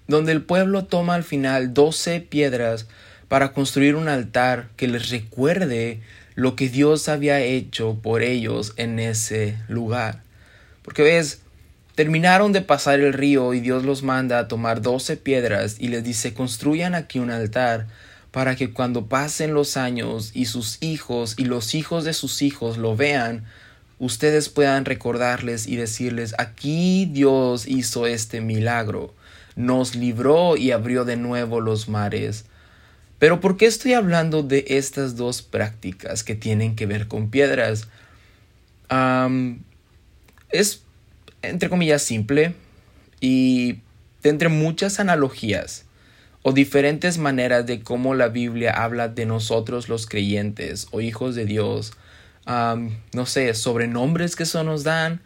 donde 0.08 0.32
el 0.32 0.42
pueblo 0.42 0.84
toma 0.84 1.14
al 1.14 1.24
final 1.24 1.72
doce 1.72 2.20
piedras 2.20 2.86
para 3.28 3.52
construir 3.52 3.94
un 3.94 4.08
altar 4.08 4.68
que 4.76 4.88
les 4.88 5.08
recuerde 5.10 6.00
lo 6.34 6.56
que 6.56 6.68
Dios 6.68 7.08
había 7.08 7.40
hecho 7.40 7.98
por 8.02 8.22
ellos 8.22 8.72
en 8.76 8.98
ese 8.98 9.56
lugar. 9.68 10.22
Porque 10.82 11.02
ves, 11.02 11.40
terminaron 12.00 12.52
de 12.52 12.62
pasar 12.62 12.98
el 13.00 13.12
río 13.12 13.52
y 13.52 13.60
Dios 13.60 13.84
los 13.84 14.02
manda 14.02 14.38
a 14.38 14.48
tomar 14.48 14.80
doce 14.80 15.18
piedras 15.18 15.76
y 15.78 15.88
les 15.88 16.02
dice 16.02 16.32
construyan 16.32 16.94
aquí 16.94 17.18
un 17.18 17.30
altar 17.30 17.88
para 18.30 18.56
que 18.56 18.72
cuando 18.72 19.04
pasen 19.04 19.52
los 19.52 19.76
años 19.76 20.30
y 20.32 20.46
sus 20.46 20.78
hijos 20.80 21.34
y 21.36 21.44
los 21.44 21.74
hijos 21.74 22.04
de 22.04 22.14
sus 22.14 22.40
hijos 22.40 22.78
lo 22.78 22.96
vean, 22.96 23.44
ustedes 23.98 24.48
puedan 24.48 24.86
recordarles 24.86 25.66
y 25.66 25.76
decirles, 25.76 26.34
aquí 26.38 27.04
Dios 27.04 27.68
hizo 27.68 28.06
este 28.06 28.40
milagro, 28.40 29.14
nos 29.54 29.94
libró 29.94 30.56
y 30.56 30.70
abrió 30.70 31.04
de 31.04 31.18
nuevo 31.18 31.60
los 31.60 31.90
mares. 31.90 32.46
Pero 33.18 33.40
¿por 33.40 33.58
qué 33.58 33.66
estoy 33.66 33.92
hablando 33.92 34.42
de 34.42 34.64
estas 34.68 35.16
dos 35.16 35.42
prácticas 35.42 36.24
que 36.24 36.34
tienen 36.34 36.76
que 36.76 36.86
ver 36.86 37.08
con 37.08 37.28
piedras? 37.28 37.88
es, 40.48 40.80
entre 41.42 41.68
comillas, 41.68 42.02
simple 42.02 42.54
y 43.20 43.78
entre 44.22 44.48
muchas 44.48 45.00
analogías 45.00 45.86
o 46.42 46.52
diferentes 46.52 47.18
maneras 47.18 47.66
de 47.66 47.80
cómo 47.80 48.14
la 48.14 48.28
Biblia 48.28 48.72
habla 48.72 49.08
de 49.08 49.26
nosotros 49.26 49.88
los 49.88 50.06
creyentes 50.06 50.88
o 50.90 51.00
hijos 51.00 51.34
de 51.34 51.44
Dios 51.44 51.92
no 53.12 53.26
sé, 53.26 53.54
sobrenombres 53.54 54.36
que 54.36 54.44
eso 54.44 54.64
nos 54.64 54.84
dan. 54.84 55.20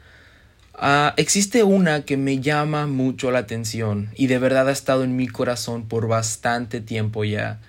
Ah, 0.74 1.14
existe 1.16 1.62
una 1.62 2.04
que 2.04 2.16
me 2.16 2.40
llama 2.40 2.86
mucho 2.86 3.30
la 3.30 3.38
atención 3.38 4.10
y 4.16 4.26
de 4.26 4.38
verdad 4.38 4.68
ha 4.68 4.72
estado 4.72 5.04
en 5.04 5.16
mi 5.16 5.28
corazón 5.28 5.86
por 5.86 6.08
bastante 6.08 6.80
tiempo 6.80 7.24
ya. 7.24 7.60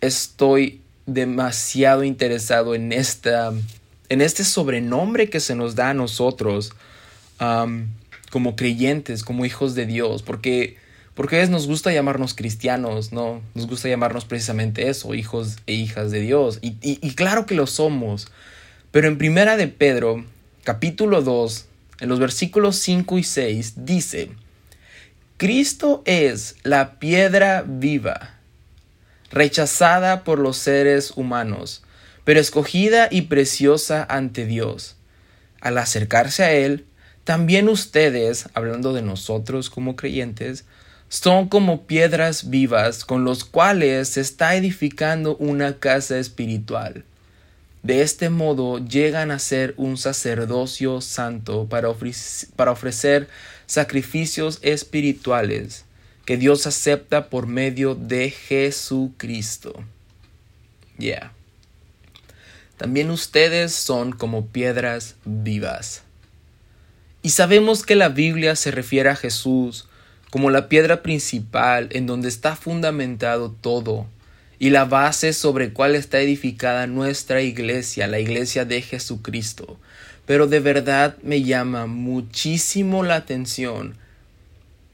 Estoy 0.00 0.80
demasiado 1.06 2.02
interesado 2.02 2.74
en 2.74 2.92
esta 2.92 3.52
en 4.08 4.20
este 4.20 4.44
sobrenombre 4.44 5.30
que 5.30 5.40
se 5.40 5.54
nos 5.54 5.76
da 5.76 5.90
a 5.90 5.94
nosotros 5.94 6.72
como 7.38 8.56
creyentes, 8.56 9.22
como 9.22 9.44
hijos 9.44 9.74
de 9.74 9.86
Dios, 9.86 10.22
porque 10.22 10.76
porque 11.14 11.46
nos 11.46 11.68
gusta 11.68 11.92
llamarnos 11.92 12.34
cristianos, 12.34 13.12
¿no? 13.12 13.40
Nos 13.54 13.68
gusta 13.68 13.88
llamarnos 13.88 14.24
precisamente 14.24 14.88
eso, 14.88 15.14
hijos 15.14 15.58
e 15.66 15.72
hijas 15.72 16.10
de 16.10 16.20
Dios. 16.20 16.58
Y, 16.60 16.76
y 16.82 17.14
claro 17.14 17.46
que 17.46 17.54
lo 17.54 17.68
somos. 17.68 18.26
Pero 18.90 19.06
en 19.06 19.16
Primera 19.16 19.56
de 19.56 19.68
Pedro, 19.68 20.24
capítulo 20.64 21.22
2, 21.22 21.66
en 22.00 22.08
los 22.08 22.18
versículos 22.18 22.76
5 22.76 23.18
y 23.18 23.22
6, 23.22 23.74
dice, 23.84 24.30
Cristo 25.36 26.02
es 26.04 26.56
la 26.62 26.98
piedra 26.98 27.64
viva, 27.66 28.38
rechazada 29.30 30.24
por 30.24 30.38
los 30.38 30.56
seres 30.56 31.12
humanos, 31.16 31.82
pero 32.24 32.40
escogida 32.40 33.08
y 33.10 33.22
preciosa 33.22 34.06
ante 34.08 34.46
Dios. 34.46 34.96
Al 35.60 35.78
acercarse 35.78 36.44
a 36.44 36.52
Él, 36.52 36.86
también 37.24 37.68
ustedes, 37.68 38.48
hablando 38.54 38.92
de 38.92 39.02
nosotros 39.02 39.70
como 39.70 39.96
creyentes, 39.96 40.64
son 41.08 41.48
como 41.48 41.86
piedras 41.86 42.50
vivas 42.50 43.04
con 43.04 43.24
los 43.24 43.44
cuales 43.44 44.08
se 44.08 44.20
está 44.20 44.54
edificando 44.56 45.36
una 45.36 45.78
casa 45.78 46.18
espiritual 46.18 47.04
de 47.84 48.00
este 48.00 48.30
modo 48.30 48.78
llegan 48.78 49.30
a 49.30 49.38
ser 49.38 49.74
un 49.76 49.98
sacerdocio 49.98 51.02
santo 51.02 51.68
para, 51.68 51.90
ofrecer 51.90 53.28
sacrificios 53.66 54.58
espirituales 54.62 55.84
que 56.24 56.38
Dios 56.38 56.66
acepta 56.66 57.28
por 57.28 57.46
medio 57.46 57.94
de 57.94 58.30
Jesucristo. 58.30 59.84
Yeah. 60.96 61.34
También 62.78 63.10
ustedes 63.10 63.74
son 63.74 64.12
como 64.12 64.46
piedras 64.46 65.16
vivas. 65.26 66.04
Y 67.24 67.30
sabemos 67.30 67.84
que 67.84 67.94
la 67.94 68.10
Biblia 68.10 68.54
se 68.54 68.70
refiere 68.70 69.08
a 69.08 69.16
Jesús 69.16 69.86
como 70.28 70.50
la 70.50 70.68
piedra 70.68 71.02
principal 71.02 71.88
en 71.92 72.06
donde 72.06 72.28
está 72.28 72.54
fundamentado 72.54 73.50
todo 73.50 74.06
y 74.58 74.68
la 74.68 74.84
base 74.84 75.32
sobre 75.32 75.72
cual 75.72 75.94
está 75.94 76.20
edificada 76.20 76.86
nuestra 76.86 77.40
iglesia, 77.40 78.08
la 78.08 78.18
iglesia 78.18 78.66
de 78.66 78.82
Jesucristo. 78.82 79.78
Pero 80.26 80.48
de 80.48 80.60
verdad 80.60 81.16
me 81.22 81.42
llama 81.42 81.86
muchísimo 81.86 83.02
la 83.02 83.16
atención 83.16 83.96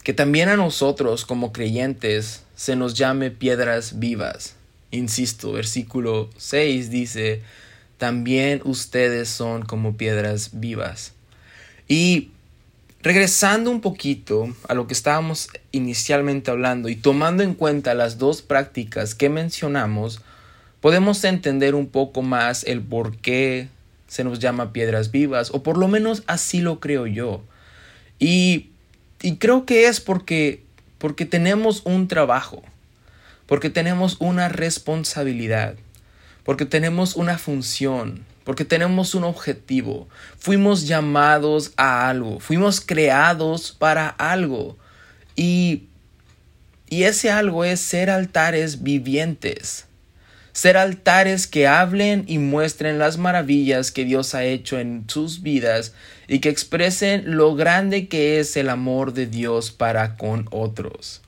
que 0.04 0.12
también 0.12 0.50
a 0.50 0.56
nosotros 0.56 1.24
como 1.24 1.52
creyentes 1.52 2.44
se 2.54 2.76
nos 2.76 2.94
llame 2.94 3.32
piedras 3.32 3.98
vivas. 3.98 4.54
Insisto, 4.92 5.50
versículo 5.50 6.30
6 6.36 6.90
dice, 6.90 7.42
también 7.98 8.60
ustedes 8.62 9.28
son 9.28 9.64
como 9.64 9.96
piedras 9.96 10.50
vivas. 10.52 11.14
Y 11.90 12.30
Regresando 13.02 13.70
un 13.70 13.80
poquito 13.80 14.54
a 14.68 14.74
lo 14.74 14.86
que 14.86 14.92
estábamos 14.92 15.48
inicialmente 15.72 16.50
hablando 16.50 16.90
y 16.90 16.96
tomando 16.96 17.42
en 17.42 17.54
cuenta 17.54 17.94
las 17.94 18.18
dos 18.18 18.42
prácticas 18.42 19.14
que 19.14 19.30
mencionamos, 19.30 20.20
podemos 20.82 21.24
entender 21.24 21.74
un 21.74 21.86
poco 21.86 22.20
más 22.20 22.62
el 22.64 22.82
por 22.82 23.16
qué 23.16 23.68
se 24.06 24.22
nos 24.22 24.38
llama 24.38 24.74
piedras 24.74 25.10
vivas, 25.12 25.50
o 25.54 25.62
por 25.62 25.78
lo 25.78 25.88
menos 25.88 26.24
así 26.26 26.60
lo 26.60 26.78
creo 26.78 27.06
yo. 27.06 27.40
Y, 28.18 28.68
y 29.22 29.36
creo 29.36 29.64
que 29.64 29.86
es 29.86 30.02
porque, 30.02 30.62
porque 30.98 31.24
tenemos 31.24 31.80
un 31.86 32.06
trabajo, 32.06 32.62
porque 33.46 33.70
tenemos 33.70 34.18
una 34.20 34.50
responsabilidad, 34.50 35.74
porque 36.44 36.66
tenemos 36.66 37.16
una 37.16 37.38
función, 37.38 38.24
porque 38.44 38.64
tenemos 38.64 39.14
un 39.14 39.24
objetivo. 39.24 40.08
Fuimos 40.38 40.86
llamados 40.86 41.72
a 41.76 42.08
algo, 42.08 42.40
fuimos 42.40 42.80
creados 42.80 43.72
para 43.72 44.08
algo. 44.08 44.76
Y, 45.36 45.88
y 46.88 47.04
ese 47.04 47.30
algo 47.30 47.64
es 47.64 47.80
ser 47.80 48.10
altares 48.10 48.82
vivientes. 48.82 49.86
Ser 50.52 50.76
altares 50.76 51.46
que 51.46 51.68
hablen 51.68 52.24
y 52.26 52.38
muestren 52.38 52.98
las 52.98 53.18
maravillas 53.18 53.92
que 53.92 54.04
Dios 54.04 54.34
ha 54.34 54.42
hecho 54.42 54.80
en 54.80 55.04
sus 55.06 55.42
vidas 55.42 55.94
y 56.26 56.40
que 56.40 56.48
expresen 56.48 57.36
lo 57.36 57.54
grande 57.54 58.08
que 58.08 58.40
es 58.40 58.56
el 58.56 58.68
amor 58.68 59.12
de 59.12 59.26
Dios 59.26 59.70
para 59.70 60.16
con 60.16 60.48
otros. 60.50 61.22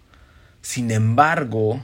Sin 0.61 0.91
embargo, 0.91 1.83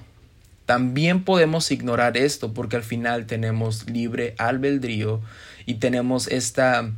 también 0.68 1.24
podemos 1.24 1.70
ignorar 1.70 2.18
esto 2.18 2.52
porque 2.52 2.76
al 2.76 2.82
final 2.82 3.24
tenemos 3.24 3.88
libre 3.88 4.34
albedrío 4.36 5.22
y 5.64 5.76
tenemos 5.76 6.28
esta, 6.28 6.92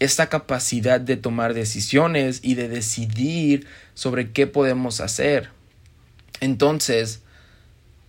esta 0.00 0.28
capacidad 0.28 1.00
de 1.00 1.16
tomar 1.16 1.54
decisiones 1.54 2.40
y 2.42 2.54
de 2.54 2.68
decidir 2.68 3.66
sobre 3.94 4.32
qué 4.32 4.46
podemos 4.46 5.00
hacer. 5.00 5.48
Entonces, 6.40 7.22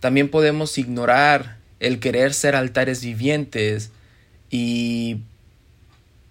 también 0.00 0.28
podemos 0.28 0.76
ignorar 0.76 1.56
el 1.80 1.98
querer 1.98 2.34
ser 2.34 2.54
altares 2.54 3.02
vivientes 3.02 3.92
y, 4.50 5.22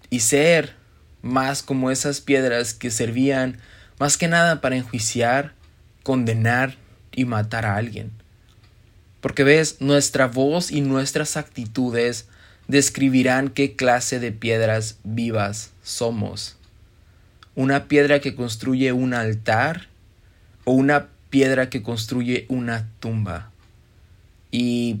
y 0.08 0.20
ser 0.20 0.76
más 1.20 1.64
como 1.64 1.90
esas 1.90 2.20
piedras 2.20 2.74
que 2.74 2.92
servían 2.92 3.58
más 3.98 4.16
que 4.16 4.28
nada 4.28 4.60
para 4.60 4.76
enjuiciar, 4.76 5.54
condenar 6.04 6.76
y 7.14 7.24
matar 7.24 7.66
a 7.66 7.76
alguien. 7.76 8.10
Porque 9.20 9.44
ves, 9.44 9.76
nuestra 9.80 10.26
voz 10.26 10.70
y 10.70 10.80
nuestras 10.80 11.36
actitudes 11.36 12.28
describirán 12.68 13.48
qué 13.48 13.76
clase 13.76 14.20
de 14.20 14.32
piedras 14.32 14.98
vivas 15.04 15.70
somos. 15.82 16.56
Una 17.54 17.88
piedra 17.88 18.20
que 18.20 18.34
construye 18.34 18.92
un 18.92 19.14
altar 19.14 19.88
o 20.64 20.72
una 20.72 21.08
piedra 21.30 21.70
que 21.70 21.82
construye 21.82 22.46
una 22.48 22.88
tumba. 23.00 23.50
Y 24.50 25.00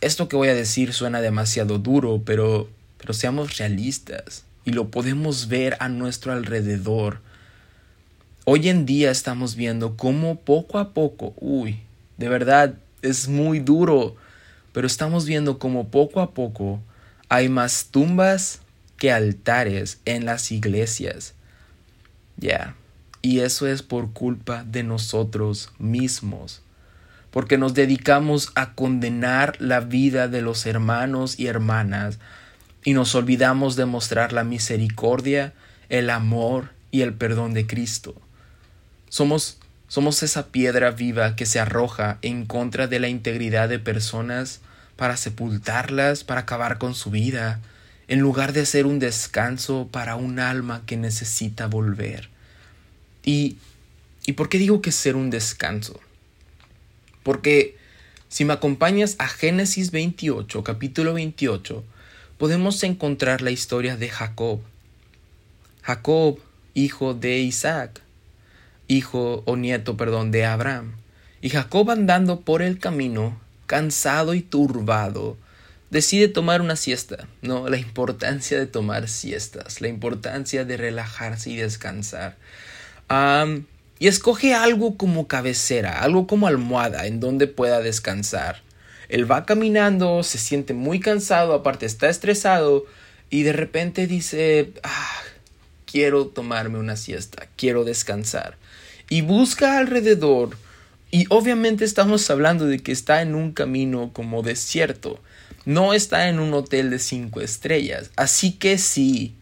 esto 0.00 0.28
que 0.28 0.36
voy 0.36 0.48
a 0.48 0.54
decir 0.54 0.92
suena 0.92 1.20
demasiado 1.20 1.78
duro, 1.78 2.22
pero, 2.24 2.68
pero 2.98 3.14
seamos 3.14 3.58
realistas 3.58 4.44
y 4.64 4.72
lo 4.72 4.90
podemos 4.90 5.48
ver 5.48 5.76
a 5.80 5.88
nuestro 5.88 6.32
alrededor. 6.32 7.20
Hoy 8.46 8.68
en 8.68 8.84
día 8.84 9.10
estamos 9.10 9.56
viendo 9.56 9.96
cómo 9.96 10.38
poco 10.38 10.78
a 10.78 10.92
poco, 10.92 11.32
uy, 11.38 11.80
de 12.18 12.28
verdad 12.28 12.74
es 13.00 13.26
muy 13.26 13.58
duro, 13.58 14.16
pero 14.74 14.86
estamos 14.86 15.24
viendo 15.24 15.58
cómo 15.58 15.88
poco 15.88 16.20
a 16.20 16.32
poco 16.32 16.78
hay 17.30 17.48
más 17.48 17.86
tumbas 17.90 18.60
que 18.98 19.10
altares 19.10 19.98
en 20.04 20.26
las 20.26 20.52
iglesias. 20.52 21.32
Ya, 22.36 22.74
y 23.22 23.40
eso 23.40 23.66
es 23.66 23.80
por 23.82 24.12
culpa 24.12 24.62
de 24.64 24.82
nosotros 24.82 25.72
mismos, 25.78 26.60
porque 27.30 27.56
nos 27.56 27.72
dedicamos 27.72 28.52
a 28.56 28.74
condenar 28.74 29.58
la 29.58 29.80
vida 29.80 30.28
de 30.28 30.42
los 30.42 30.66
hermanos 30.66 31.40
y 31.40 31.46
hermanas 31.46 32.18
y 32.84 32.92
nos 32.92 33.14
olvidamos 33.14 33.74
de 33.76 33.86
mostrar 33.86 34.34
la 34.34 34.44
misericordia, 34.44 35.54
el 35.88 36.10
amor 36.10 36.72
y 36.90 37.00
el 37.00 37.14
perdón 37.14 37.54
de 37.54 37.66
Cristo. 37.66 38.20
Somos, 39.14 39.58
somos 39.86 40.24
esa 40.24 40.48
piedra 40.48 40.90
viva 40.90 41.36
que 41.36 41.46
se 41.46 41.60
arroja 41.60 42.18
en 42.20 42.46
contra 42.46 42.88
de 42.88 42.98
la 42.98 43.06
integridad 43.06 43.68
de 43.68 43.78
personas 43.78 44.60
para 44.96 45.16
sepultarlas, 45.16 46.24
para 46.24 46.40
acabar 46.40 46.78
con 46.78 46.96
su 46.96 47.12
vida, 47.12 47.60
en 48.08 48.18
lugar 48.18 48.52
de 48.52 48.66
ser 48.66 48.86
un 48.86 48.98
descanso 48.98 49.88
para 49.92 50.16
un 50.16 50.40
alma 50.40 50.82
que 50.84 50.96
necesita 50.96 51.68
volver. 51.68 52.28
Y, 53.24 53.56
¿Y 54.26 54.32
por 54.32 54.48
qué 54.48 54.58
digo 54.58 54.82
que 54.82 54.90
ser 54.90 55.14
un 55.14 55.30
descanso? 55.30 56.00
Porque 57.22 57.76
si 58.28 58.44
me 58.44 58.54
acompañas 58.54 59.14
a 59.20 59.28
Génesis 59.28 59.92
28, 59.92 60.64
capítulo 60.64 61.14
28, 61.14 61.84
podemos 62.36 62.82
encontrar 62.82 63.42
la 63.42 63.52
historia 63.52 63.96
de 63.96 64.08
Jacob. 64.08 64.58
Jacob, 65.82 66.40
hijo 66.74 67.14
de 67.14 67.38
Isaac, 67.38 68.00
hijo 68.88 69.42
o 69.46 69.56
nieto, 69.56 69.96
perdón, 69.96 70.30
de 70.30 70.44
Abraham. 70.44 70.92
Y 71.40 71.50
Jacob 71.50 71.90
andando 71.90 72.40
por 72.40 72.62
el 72.62 72.78
camino, 72.78 73.38
cansado 73.66 74.34
y 74.34 74.40
turbado, 74.40 75.36
decide 75.90 76.28
tomar 76.28 76.60
una 76.60 76.76
siesta. 76.76 77.28
No, 77.42 77.68
la 77.68 77.76
importancia 77.76 78.58
de 78.58 78.66
tomar 78.66 79.08
siestas, 79.08 79.80
la 79.80 79.88
importancia 79.88 80.64
de 80.64 80.76
relajarse 80.76 81.50
y 81.50 81.56
descansar. 81.56 82.36
y 83.98 84.08
escoge 84.08 84.54
algo 84.54 84.96
como 84.96 85.28
cabecera, 85.28 86.00
algo 86.00 86.26
como 86.26 86.46
almohada 86.46 87.06
en 87.06 87.20
donde 87.20 87.46
pueda 87.46 87.80
descansar. 87.80 88.62
Él 89.08 89.30
va 89.30 89.44
caminando, 89.46 90.22
se 90.22 90.38
siente 90.38 90.74
muy 90.74 90.98
cansado, 90.98 91.54
aparte 91.54 91.86
está 91.86 92.08
estresado 92.08 92.86
y 93.30 93.42
de 93.42 93.52
repente 93.52 94.06
dice, 94.06 94.72
ah, 94.82 95.20
quiero 95.84 96.26
tomarme 96.26 96.78
una 96.78 96.96
siesta, 96.96 97.46
quiero 97.56 97.84
descansar. 97.84 98.56
Y 99.08 99.20
busca 99.22 99.78
alrededor 99.78 100.56
y 101.14 101.26
obviamente 101.28 101.84
estamos 101.84 102.28
hablando 102.28 102.66
de 102.66 102.80
que 102.80 102.90
está 102.90 103.22
en 103.22 103.36
un 103.36 103.52
camino 103.52 104.10
como 104.12 104.42
desierto, 104.42 105.20
no 105.64 105.94
está 105.94 106.28
en 106.28 106.40
un 106.40 106.52
hotel 106.54 106.90
de 106.90 106.98
cinco 106.98 107.40
estrellas. 107.40 108.10
Así 108.16 108.50
que 108.50 108.78
sí, 108.78 109.36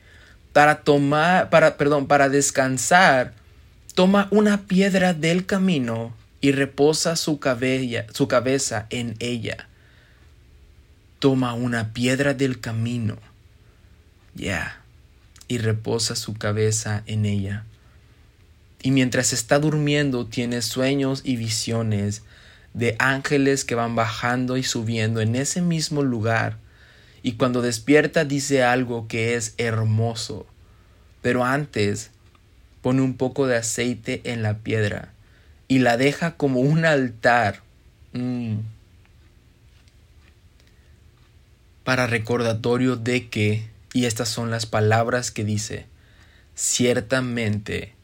para 0.53 0.83
tomar, 0.83 1.49
para, 1.49 1.79
perdón, 1.79 2.09
para 2.09 2.29
descansar, 2.29 3.33
toma 3.95 4.29
una 4.31 4.67
piedra 4.67 5.15
del 5.15 5.47
camino 5.47 6.15
y 6.43 6.53
reposa 6.53 7.17
su, 7.17 7.41
su 8.13 8.29
cabeza 8.29 8.87
en 8.91 9.17
ella. 9.19 9.67
Toma 11.21 11.55
una 11.55 11.95
piedra 11.95 12.35
del 12.35 12.61
camino, 12.61 13.17
ya, 14.35 14.83
y 15.49 15.57
reposa 15.57 16.17
su 16.17 16.35
cabeza 16.35 17.03
en 17.07 17.25
ella. 17.25 17.65
Y 18.83 18.91
mientras 18.91 19.33
está 19.33 19.61
durmiendo 19.61 20.27
tiene 20.27 20.61
sueños 20.61 21.23
y 21.25 21.37
visiones 21.37 22.23
de 22.75 22.97
ángeles 22.99 23.65
que 23.65 23.75
van 23.75 23.95
bajando 23.95 24.57
y 24.57 24.65
subiendo 24.65 25.21
en 25.21 25.37
ese 25.37 25.63
mismo 25.63 26.03
lugar. 26.03 26.59
Y 27.23 27.33
cuando 27.33 27.63
despierta 27.63 28.25
dice 28.25 28.65
algo 28.65 29.07
que 29.07 29.37
es 29.37 29.55
hermoso. 29.57 30.47
Pero 31.23 31.45
antes 31.45 32.11
pone 32.81 33.01
un 33.03 33.17
poco 33.17 33.47
de 33.47 33.57
aceite 33.57 34.21
en 34.25 34.43
la 34.43 34.59
piedra 34.59 35.13
y 35.69 35.79
la 35.79 35.97
deja 35.97 36.37
como 36.37 36.61
un 36.61 36.85
altar 36.85 37.63
mm. 38.13 38.57
para 41.85 42.09
recordatorio 42.09 42.97
de 42.97 43.29
que, 43.29 43.69
y 43.93 44.07
estas 44.07 44.29
son 44.29 44.51
las 44.51 44.67
palabras 44.67 45.31
que 45.31 45.45
dice, 45.45 45.87
ciertamente 46.57 47.95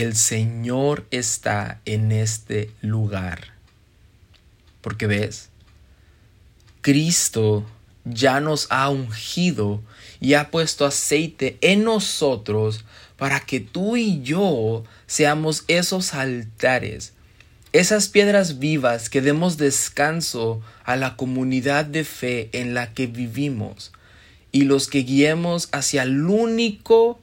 el 0.00 0.14
Señor 0.16 1.06
está 1.10 1.80
en 1.84 2.12
este 2.12 2.70
lugar. 2.80 3.52
Porque 4.80 5.06
ves, 5.06 5.50
Cristo 6.80 7.66
ya 8.04 8.40
nos 8.40 8.66
ha 8.70 8.88
ungido 8.88 9.82
y 10.20 10.34
ha 10.34 10.50
puesto 10.50 10.86
aceite 10.86 11.58
en 11.60 11.84
nosotros 11.84 12.84
para 13.16 13.40
que 13.40 13.60
tú 13.60 13.96
y 13.96 14.22
yo 14.22 14.84
seamos 15.06 15.64
esos 15.68 16.14
altares, 16.14 17.12
esas 17.72 18.08
piedras 18.08 18.58
vivas 18.58 19.10
que 19.10 19.20
demos 19.20 19.58
descanso 19.58 20.62
a 20.84 20.96
la 20.96 21.16
comunidad 21.16 21.84
de 21.84 22.04
fe 22.04 22.48
en 22.52 22.72
la 22.74 22.94
que 22.94 23.06
vivimos 23.06 23.92
y 24.52 24.62
los 24.62 24.88
que 24.88 25.00
guiemos 25.00 25.68
hacia 25.72 26.04
el 26.04 26.24
único 26.24 27.20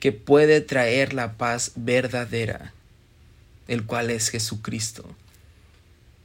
que 0.00 0.12
puede 0.12 0.60
traer 0.60 1.12
la 1.12 1.34
paz 1.34 1.72
verdadera, 1.76 2.72
el 3.68 3.84
cual 3.84 4.10
es 4.10 4.30
Jesucristo. 4.30 5.04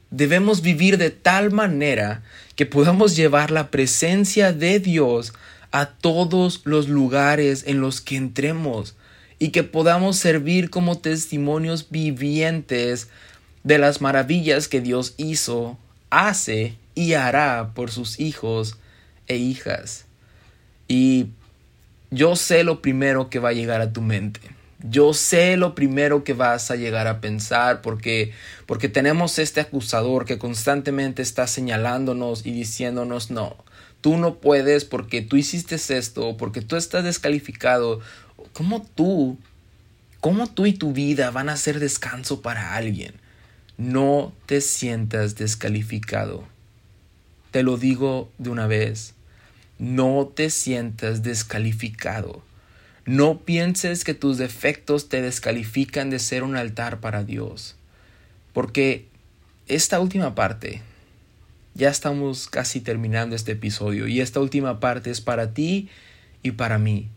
Debemos 0.09 0.61
vivir 0.61 0.97
de 0.97 1.11
tal 1.11 1.51
manera 1.51 2.23
que 2.55 2.65
podamos 2.65 3.15
llevar 3.15 3.51
la 3.51 3.69
presencia 3.69 4.53
de 4.53 4.79
Dios 4.79 5.33
a 5.71 5.87
todos 5.87 6.61
los 6.63 6.87
lugares 6.87 7.65
en 7.67 7.81
los 7.81 7.99
que 7.99 8.15
entremos 8.15 8.95
y 9.39 9.49
que 9.49 9.63
podamos 9.63 10.15
servir 10.15 10.69
como 10.69 10.99
testimonios 10.99 11.87
vivientes 11.89 13.09
de 13.63 13.77
las 13.77 13.99
maravillas 13.99 14.69
que 14.69 14.79
Dios 14.79 15.15
hizo, 15.17 15.77
hace 16.09 16.77
y 16.93 17.13
hará 17.13 17.71
por 17.73 17.91
sus 17.91 18.19
hijos 18.21 18.77
e 19.27 19.35
hijas. 19.35 20.05
Y 20.87 21.27
yo 22.15 22.37
sé 22.37 22.63
lo 22.63 22.81
primero 22.81 23.29
que 23.29 23.39
va 23.39 23.49
a 23.49 23.53
llegar 23.53 23.81
a 23.81 23.91
tu 23.91 24.01
mente. 24.01 24.39
Yo 24.87 25.13
sé 25.13 25.57
lo 25.57 25.75
primero 25.75 26.23
que 26.23 26.33
vas 26.33 26.71
a 26.71 26.75
llegar 26.75 27.07
a 27.07 27.19
pensar 27.19 27.81
porque 27.81 28.31
porque 28.65 28.87
tenemos 28.87 29.37
este 29.37 29.59
acusador 29.59 30.25
que 30.25 30.37
constantemente 30.37 31.21
está 31.21 31.45
señalándonos 31.47 32.45
y 32.45 32.51
diciéndonos 32.51 33.31
no, 33.31 33.57
tú 33.99 34.17
no 34.17 34.35
puedes 34.35 34.85
porque 34.85 35.21
tú 35.21 35.35
hiciste 35.35 35.75
esto, 35.75 36.37
porque 36.37 36.61
tú 36.61 36.77
estás 36.77 37.03
descalificado. 37.03 37.99
¿Cómo 38.53 38.85
tú, 38.95 39.37
cómo 40.21 40.47
tú 40.47 40.67
y 40.67 40.73
tu 40.73 40.93
vida 40.93 41.31
van 41.31 41.49
a 41.49 41.57
ser 41.57 41.79
descanso 41.79 42.41
para 42.41 42.75
alguien? 42.75 43.15
No 43.77 44.33
te 44.45 44.61
sientas 44.61 45.35
descalificado. 45.35 46.47
Te 47.51 47.63
lo 47.63 47.75
digo 47.75 48.29
de 48.37 48.51
una 48.51 48.67
vez. 48.67 49.14
No 49.77 50.31
te 50.33 50.49
sientas 50.49 51.23
descalificado. 51.23 52.43
No 53.05 53.39
pienses 53.39 54.03
que 54.03 54.13
tus 54.13 54.37
defectos 54.37 55.09
te 55.09 55.21
descalifican 55.21 56.09
de 56.09 56.19
ser 56.19 56.43
un 56.43 56.55
altar 56.55 56.99
para 57.01 57.23
Dios. 57.23 57.75
Porque 58.53 59.07
esta 59.67 59.99
última 59.99 60.33
parte 60.33 60.81
ya 61.75 61.89
estamos 61.89 62.47
casi 62.47 62.79
terminando 62.79 63.35
este 63.35 63.51
episodio 63.51 64.07
y 64.07 64.21
esta 64.21 64.39
última 64.39 64.79
parte 64.79 65.11
es 65.11 65.19
para 65.19 65.53
ti 65.53 65.89
y 66.41 66.51
para 66.51 66.79
mí. 66.79 67.09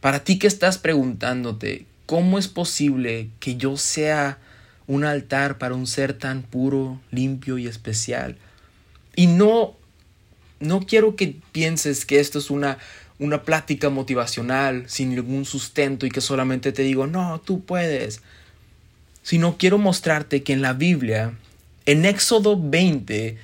Para 0.00 0.24
ti 0.24 0.38
que 0.38 0.46
estás 0.46 0.78
preguntándote, 0.78 1.86
¿cómo 2.06 2.38
es 2.38 2.48
posible 2.48 3.28
que 3.38 3.56
yo 3.56 3.76
sea 3.76 4.38
un 4.86 5.04
altar 5.04 5.58
para 5.58 5.74
un 5.74 5.86
ser 5.86 6.14
tan 6.14 6.42
puro, 6.42 7.00
limpio 7.10 7.58
y 7.58 7.66
especial? 7.66 8.38
Y 9.14 9.26
no, 9.26 9.76
no 10.60 10.80
quiero 10.80 11.16
que 11.16 11.36
pienses 11.52 12.04
que 12.04 12.20
esto 12.20 12.38
es 12.38 12.50
una, 12.50 12.78
una 13.18 13.42
plática 13.42 13.90
motivacional 13.90 14.84
sin 14.88 15.14
ningún 15.14 15.44
sustento 15.44 16.06
y 16.06 16.10
que 16.10 16.20
solamente 16.20 16.72
te 16.72 16.82
digo, 16.82 17.06
no, 17.06 17.40
tú 17.40 17.64
puedes. 17.64 18.20
Sino 19.22 19.58
quiero 19.58 19.78
mostrarte 19.78 20.42
que 20.42 20.52
en 20.52 20.62
la 20.62 20.72
Biblia, 20.72 21.34
en 21.84 22.04
Éxodo 22.04 22.60
20, 22.60 23.36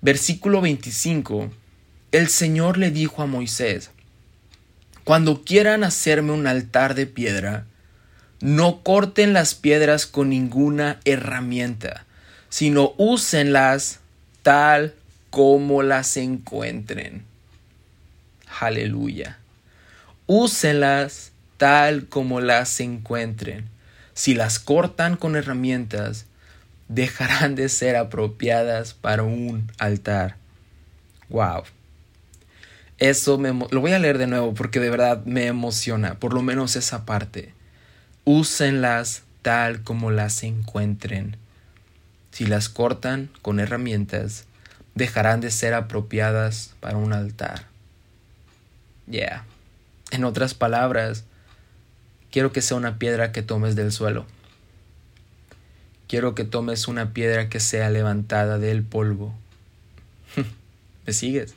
versículo 0.00 0.60
25, 0.60 1.50
el 2.12 2.28
Señor 2.28 2.78
le 2.78 2.90
dijo 2.90 3.22
a 3.22 3.26
Moisés, 3.26 3.90
cuando 5.04 5.42
quieran 5.42 5.82
hacerme 5.82 6.32
un 6.32 6.46
altar 6.46 6.94
de 6.94 7.06
piedra, 7.06 7.66
no 8.40 8.82
corten 8.82 9.32
las 9.32 9.54
piedras 9.54 10.06
con 10.06 10.28
ninguna 10.28 11.00
herramienta, 11.04 12.04
sino 12.50 12.92
úsenlas 12.98 14.00
tal 14.42 14.94
como 15.32 15.82
las 15.82 16.18
encuentren. 16.18 17.24
Aleluya. 18.60 19.38
Úsenlas 20.26 21.32
tal 21.56 22.06
como 22.06 22.42
las 22.42 22.78
encuentren. 22.80 23.64
Si 24.12 24.34
las 24.34 24.58
cortan 24.58 25.16
con 25.16 25.34
herramientas, 25.34 26.26
dejarán 26.88 27.54
de 27.54 27.70
ser 27.70 27.96
apropiadas 27.96 28.92
para 28.92 29.22
un 29.22 29.72
altar. 29.78 30.36
Wow. 31.30 31.62
Eso 32.98 33.38
me, 33.38 33.54
lo 33.70 33.80
voy 33.80 33.92
a 33.92 33.98
leer 33.98 34.18
de 34.18 34.26
nuevo 34.26 34.52
porque 34.52 34.80
de 34.80 34.90
verdad 34.90 35.24
me 35.24 35.46
emociona, 35.46 36.16
por 36.20 36.34
lo 36.34 36.42
menos 36.42 36.76
esa 36.76 37.06
parte. 37.06 37.54
Úsenlas 38.24 39.22
tal 39.40 39.82
como 39.82 40.10
las 40.10 40.42
encuentren. 40.42 41.38
Si 42.32 42.44
las 42.44 42.68
cortan 42.68 43.30
con 43.40 43.60
herramientas, 43.60 44.44
dejarán 44.94 45.40
de 45.40 45.50
ser 45.50 45.74
apropiadas 45.74 46.74
para 46.80 46.96
un 46.96 47.12
altar. 47.12 47.66
Yeah. 49.06 49.44
En 50.10 50.24
otras 50.24 50.54
palabras, 50.54 51.24
quiero 52.30 52.52
que 52.52 52.62
sea 52.62 52.76
una 52.76 52.98
piedra 52.98 53.32
que 53.32 53.42
tomes 53.42 53.76
del 53.76 53.92
suelo. 53.92 54.26
Quiero 56.08 56.34
que 56.34 56.44
tomes 56.44 56.88
una 56.88 57.12
piedra 57.12 57.48
que 57.48 57.60
sea 57.60 57.88
levantada 57.88 58.58
del 58.58 58.82
polvo. 58.82 59.34
¿Me 61.06 61.12
sigues? 61.12 61.54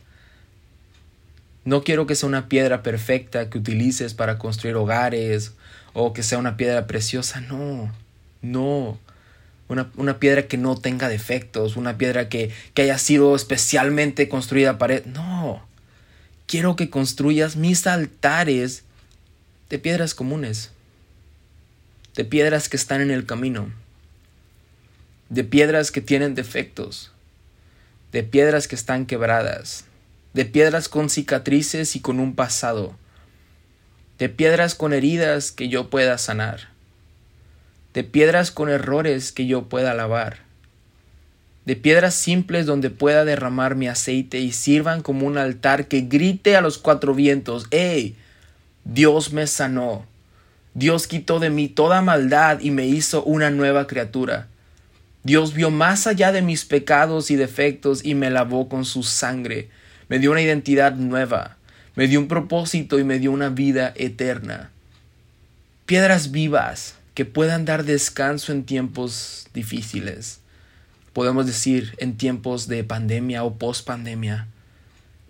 No 1.65 1.83
quiero 1.83 2.05
que 2.05 2.15
sea 2.15 2.29
una 2.29 2.47
piedra 2.47 2.83
perfecta 2.83 3.49
que 3.49 3.57
utilices 3.57 4.13
para 4.13 4.37
construir 4.37 4.75
hogares 4.75 5.53
o 5.93 6.13
que 6.13 6.23
sea 6.23 6.37
una 6.37 6.57
piedra 6.57 6.87
preciosa. 6.87 7.41
No, 7.41 7.91
no. 8.41 8.99
Una, 9.67 10.19
piedra 10.19 10.47
que 10.47 10.57
no 10.57 10.77
tenga 10.77 11.09
defectos, 11.09 11.75
una 11.75 11.97
piedra 11.97 12.29
que, 12.29 12.51
que 12.73 12.83
haya 12.83 12.97
sido 12.99 13.35
especialmente 13.35 14.29
construida 14.29 14.77
para... 14.77 15.01
No. 15.05 15.65
Quiero 16.45 16.75
que 16.75 16.91
construyas 16.91 17.55
mis 17.55 17.87
altares 17.87 18.83
de 19.69 19.79
piedras 19.79 20.13
comunes, 20.13 20.71
de 22.15 22.25
piedras 22.25 22.69
que 22.69 22.77
están 22.77 23.01
en 23.01 23.09
el 23.09 23.25
camino, 23.25 23.71
de 25.29 25.43
piedras 25.43 25.91
que 25.91 26.01
tienen 26.01 26.35
defectos, 26.35 27.11
de 28.11 28.23
piedras 28.23 28.67
que 28.67 28.75
están 28.75 29.07
quebradas, 29.07 29.85
de 30.33 30.45
piedras 30.45 30.87
con 30.87 31.09
cicatrices 31.09 31.95
y 31.95 31.99
con 31.99 32.19
un 32.19 32.35
pasado, 32.35 32.95
de 34.19 34.29
piedras 34.29 34.75
con 34.75 34.93
heridas 34.93 35.51
que 35.51 35.67
yo 35.67 35.89
pueda 35.89 36.17
sanar, 36.17 36.69
de 37.95 38.03
piedras 38.03 38.51
con 38.51 38.69
errores 38.69 39.31
que 39.31 39.47
yo 39.47 39.69
pueda 39.69 39.93
lavar, 39.93 40.39
de 41.65 41.77
piedras 41.77 42.13
simples 42.13 42.65
donde 42.65 42.89
pueda 42.89 43.23
derramar 43.23 43.75
mi 43.75 43.87
aceite 43.87 44.39
y 44.39 44.51
sirvan 44.51 45.01
como 45.01 45.25
un 45.25 45.37
altar 45.37 45.87
que 45.87 46.01
grite 46.01 46.57
a 46.57 46.61
los 46.61 46.77
cuatro 46.77 47.15
vientos, 47.15 47.67
¡Ey! 47.71 48.17
Dios 48.83 49.31
me 49.31 49.47
sanó. 49.47 50.05
Dios 50.73 51.07
quitó 51.07 51.39
de 51.39 51.49
mí 51.49 51.69
toda 51.69 52.01
maldad 52.01 52.59
y 52.59 52.69
me 52.69 52.85
hizo 52.85 53.23
una 53.23 53.49
nueva 53.49 53.87
criatura. 53.87 54.49
Dios 55.23 55.53
vio 55.53 55.71
más 55.71 56.05
allá 56.05 56.33
de 56.33 56.41
mis 56.41 56.65
pecados 56.65 57.31
y 57.31 57.37
defectos 57.37 58.03
y 58.03 58.13
me 58.13 58.29
lavó 58.29 58.67
con 58.67 58.83
su 58.83 59.03
sangre. 59.03 59.69
Me 60.09 60.19
dio 60.19 60.31
una 60.31 60.41
identidad 60.41 60.93
nueva, 60.95 61.55
me 61.95 62.07
dio 62.07 62.19
un 62.19 62.27
propósito 62.27 62.99
y 62.99 63.05
me 63.05 63.19
dio 63.19 63.31
una 63.31 63.49
vida 63.49 63.93
eterna. 63.95 64.69
Piedras 65.85 66.31
vivas 66.31 66.95
que 67.15 67.25
puedan 67.25 67.65
dar 67.65 67.85
descanso 67.85 68.51
en 68.51 68.63
tiempos 68.63 69.47
difíciles 69.53 70.41
podemos 71.15 71.45
decir, 71.45 71.95
en 71.97 72.17
tiempos 72.17 72.67
de 72.67 72.83
pandemia 72.83 73.45
o 73.45 73.55
post 73.55 73.87
pandemia. 73.87 74.47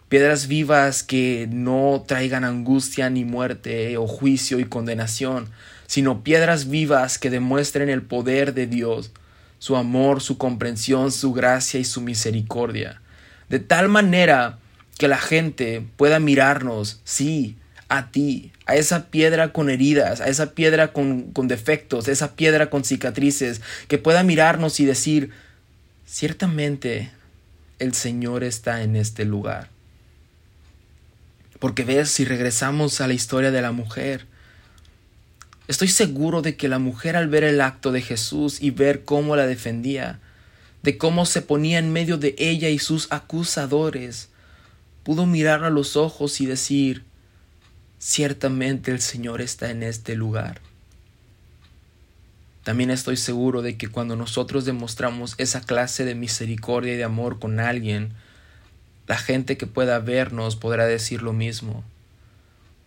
Piedras 0.10 0.48
vivas 0.48 1.04
que 1.04 1.48
no 1.52 2.04
traigan 2.08 2.44
angustia 2.44 3.12
ni 3.12 3.24
muerte 3.24 3.96
o 3.96 4.08
juicio 4.08 4.60
y 4.60 4.66
condenación, 4.66 5.48
sino 5.86 6.24
piedras 6.24 6.72
vivas 6.72 7.20
que 7.20 7.30
demuestren 7.30 7.90
el 7.90 8.02
poder 8.02 8.56
de 8.56 8.66
Dios, 8.66 9.12
su 9.60 9.76
amor, 9.76 10.22
su 10.22 10.40
comprensión, 10.40 11.12
su 11.12 11.34
gracia 11.34 11.80
y 11.80 11.84
su 11.84 12.02
misericordia. 12.02 13.00
De 13.48 13.60
tal 13.60 13.88
manera 13.88 14.58
que 14.98 15.08
la 15.08 15.20
gente 15.20 15.86
pueda 15.98 16.20
mirarnos, 16.20 17.00
sí, 17.04 17.58
a 17.88 18.12
ti, 18.12 18.52
a 18.66 18.76
esa 18.76 19.08
piedra 19.08 19.54
con 19.54 19.70
heridas, 19.70 20.22
a 20.22 20.28
esa 20.28 20.52
piedra 20.52 20.92
con, 20.94 21.32
con 21.32 21.48
defectos, 21.48 22.08
a 22.08 22.12
esa 22.12 22.36
piedra 22.36 22.70
con 22.70 22.84
cicatrices, 22.84 23.62
que 23.88 23.98
pueda 23.98 24.24
mirarnos 24.24 24.80
y 24.80 24.86
decir, 24.86 25.32
ciertamente 26.06 27.12
el 27.80 27.94
Señor 27.94 28.44
está 28.44 28.82
en 28.82 28.96
este 28.96 29.26
lugar. 29.26 29.70
Porque 31.60 31.84
ves, 31.84 32.10
si 32.10 32.26
regresamos 32.26 33.02
a 33.02 33.08
la 33.08 33.14
historia 33.14 33.52
de 33.52 33.62
la 33.62 33.72
mujer, 33.72 34.26
estoy 35.68 35.88
seguro 35.88 36.42
de 36.42 36.56
que 36.56 36.68
la 36.68 36.80
mujer 36.80 37.16
al 37.16 37.28
ver 37.28 37.44
el 37.44 37.62
acto 37.62 37.92
de 37.92 38.02
Jesús 38.02 38.62
y 38.62 38.72
ver 38.72 39.04
cómo 39.04 39.36
la 39.36 39.48
defendía, 39.48 40.20
de 40.84 40.98
cómo 40.98 41.26
se 41.26 41.42
ponía 41.42 41.80
en 41.80 41.92
medio 41.92 42.18
de 42.18 42.36
ella 42.38 42.70
y 42.70 42.80
sus 42.80 43.12
acusadores, 43.12 44.30
pudo 45.04 45.26
mirar 45.26 45.64
a 45.64 45.70
los 45.70 45.96
ojos 45.96 46.42
y 46.42 46.46
decir, 46.46 47.04
ciertamente 48.06 48.92
el 48.92 49.02
Señor 49.02 49.42
está 49.42 49.72
en 49.72 49.82
este 49.82 50.14
lugar. 50.14 50.62
También 52.64 52.92
estoy 52.92 53.18
seguro 53.18 53.64
de 53.64 53.78
que 53.78 53.88
cuando 53.88 54.16
nosotros 54.16 54.64
demostramos 54.64 55.34
esa 55.40 55.62
clase 55.62 56.06
de 56.06 56.14
misericordia 56.14 56.94
y 56.94 56.98
de 56.98 57.04
amor 57.04 57.40
con 57.40 57.60
alguien, 57.60 58.14
la 59.08 59.18
gente 59.18 59.58
que 59.58 59.66
pueda 59.66 59.98
vernos 59.98 60.56
podrá 60.56 60.86
decir 60.86 61.24
lo 61.24 61.34
mismo. 61.34 61.84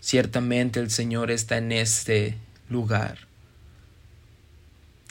Ciertamente 0.00 0.78
el 0.78 0.88
Señor 0.88 1.32
está 1.32 1.58
en 1.58 1.72
este 1.72 2.36
lugar. 2.68 3.26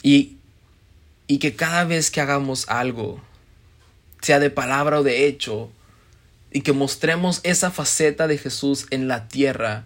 Y, 0.02 0.38
y 1.26 1.36
que 1.36 1.54
cada 1.54 1.84
vez 1.84 2.10
que 2.10 2.22
hagamos 2.22 2.66
algo, 2.70 3.20
sea 4.22 4.38
de 4.38 4.48
palabra 4.48 5.00
o 5.00 5.02
de 5.02 5.26
hecho, 5.26 5.70
y 6.50 6.62
que 6.62 6.72
mostremos 6.72 7.40
esa 7.42 7.70
faceta 7.70 8.26
de 8.26 8.38
Jesús 8.38 8.86
en 8.88 9.06
la 9.06 9.28
tierra, 9.28 9.84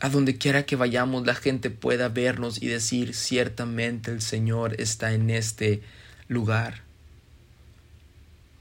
a 0.00 0.08
donde 0.08 0.38
quiera 0.38 0.64
que 0.64 0.76
vayamos 0.76 1.26
la 1.26 1.34
gente 1.34 1.70
pueda 1.70 2.08
vernos 2.08 2.62
y 2.62 2.66
decir 2.66 3.14
ciertamente 3.14 4.10
el 4.10 4.22
Señor 4.22 4.80
está 4.80 5.12
en 5.12 5.30
este 5.30 5.82
lugar. 6.28 6.82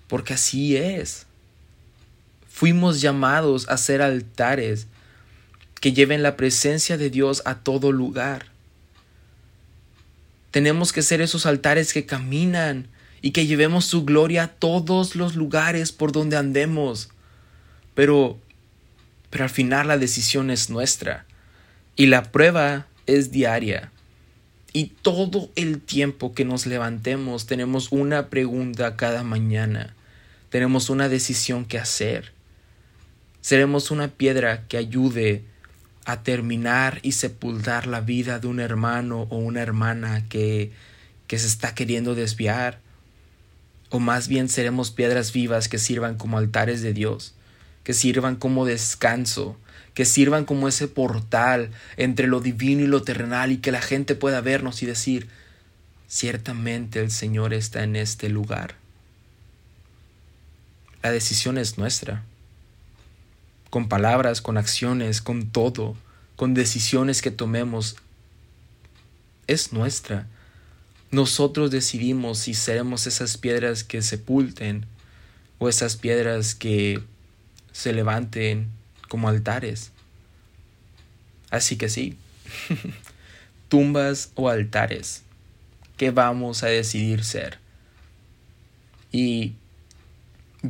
Porque 0.07 0.33
así 0.33 0.75
es. 0.75 1.25
Fuimos 2.47 2.99
llamados 2.99 3.69
a 3.69 3.77
ser 3.77 4.01
altares 4.01 4.87
que 5.79 5.93
lleven 5.93 6.23
la 6.23 6.35
presencia 6.35 6.97
de 6.97 7.09
Dios 7.09 7.41
a 7.45 7.59
todo 7.59 7.91
lugar. 7.91 8.47
Tenemos 10.51 10.91
que 10.91 11.03
ser 11.03 11.21
esos 11.21 11.45
altares 11.45 11.93
que 11.93 12.05
caminan 12.05 12.87
y 13.21 13.31
que 13.31 13.45
llevemos 13.45 13.85
su 13.85 14.03
gloria 14.03 14.43
a 14.43 14.47
todos 14.47 15.15
los 15.15 15.35
lugares 15.35 15.91
por 15.91 16.11
donde 16.11 16.37
andemos. 16.37 17.09
Pero 17.93 18.39
pero 19.29 19.43
al 19.43 19.49
final 19.49 19.87
la 19.87 19.97
decisión 19.97 20.49
es 20.49 20.69
nuestra. 20.69 21.25
Y 21.99 22.05
la 22.05 22.31
prueba 22.31 22.87
es 23.07 23.29
diaria. 23.29 23.91
Y 24.71 24.85
todo 25.01 25.49
el 25.57 25.81
tiempo 25.81 26.33
que 26.33 26.45
nos 26.45 26.65
levantemos 26.65 27.45
tenemos 27.45 27.91
una 27.91 28.29
pregunta 28.29 28.95
cada 28.95 29.23
mañana. 29.23 29.93
Tenemos 30.49 30.89
una 30.89 31.09
decisión 31.09 31.65
que 31.65 31.77
hacer. 31.77 32.31
Seremos 33.41 33.91
una 33.91 34.07
piedra 34.07 34.65
que 34.69 34.77
ayude 34.77 35.43
a 36.05 36.23
terminar 36.23 36.99
y 37.01 37.11
sepultar 37.11 37.85
la 37.85 37.99
vida 37.99 38.39
de 38.39 38.47
un 38.47 38.61
hermano 38.61 39.27
o 39.29 39.35
una 39.35 39.59
hermana 39.59 40.23
que, 40.29 40.71
que 41.27 41.37
se 41.37 41.47
está 41.47 41.75
queriendo 41.75 42.15
desviar. 42.15 42.79
O 43.89 43.99
más 43.99 44.29
bien 44.29 44.47
seremos 44.47 44.91
piedras 44.91 45.33
vivas 45.33 45.67
que 45.67 45.77
sirvan 45.77 46.15
como 46.15 46.37
altares 46.37 46.81
de 46.81 46.93
Dios, 46.93 47.33
que 47.83 47.93
sirvan 47.93 48.37
como 48.37 48.63
descanso, 48.63 49.57
que 49.93 50.05
sirvan 50.05 50.45
como 50.45 50.67
ese 50.67 50.87
portal 50.87 51.71
entre 51.97 52.27
lo 52.27 52.39
divino 52.39 52.83
y 52.83 52.87
lo 52.87 53.01
terrenal 53.01 53.51
y 53.51 53.57
que 53.57 53.71
la 53.71 53.81
gente 53.81 54.15
pueda 54.15 54.41
vernos 54.41 54.81
y 54.83 54.85
decir, 54.85 55.27
ciertamente 56.07 56.99
el 56.99 57.11
Señor 57.11 57.53
está 57.53 57.83
en 57.83 57.95
este 57.95 58.29
lugar. 58.29 58.75
La 61.01 61.11
decisión 61.11 61.57
es 61.57 61.77
nuestra. 61.77 62.23
Con 63.69 63.87
palabras, 63.87 64.41
con 64.41 64.57
acciones, 64.57 65.21
con 65.21 65.49
todo, 65.49 65.95
con 66.35 66.53
decisiones 66.53 67.21
que 67.21 67.31
tomemos, 67.31 67.97
es 69.47 69.71
nuestra. 69.71 70.27
Nosotros 71.11 71.71
decidimos 71.71 72.39
si 72.39 72.53
seremos 72.53 73.07
esas 73.07 73.37
piedras 73.37 73.83
que 73.83 74.01
sepulten 74.01 74.85
o 75.57 75.69
esas 75.69 75.95
piedras 75.95 76.55
que 76.55 77.01
se 77.71 77.93
levanten 77.93 78.69
como 79.09 79.27
altares. 79.27 79.91
Así 81.51 81.75
que 81.75 81.89
sí, 81.89 82.17
tumbas 83.67 84.31
o 84.35 84.47
altares, 84.47 85.23
¿qué 85.97 86.11
vamos 86.11 86.63
a 86.63 86.67
decidir 86.67 87.25
ser? 87.25 87.59
Y 89.11 89.55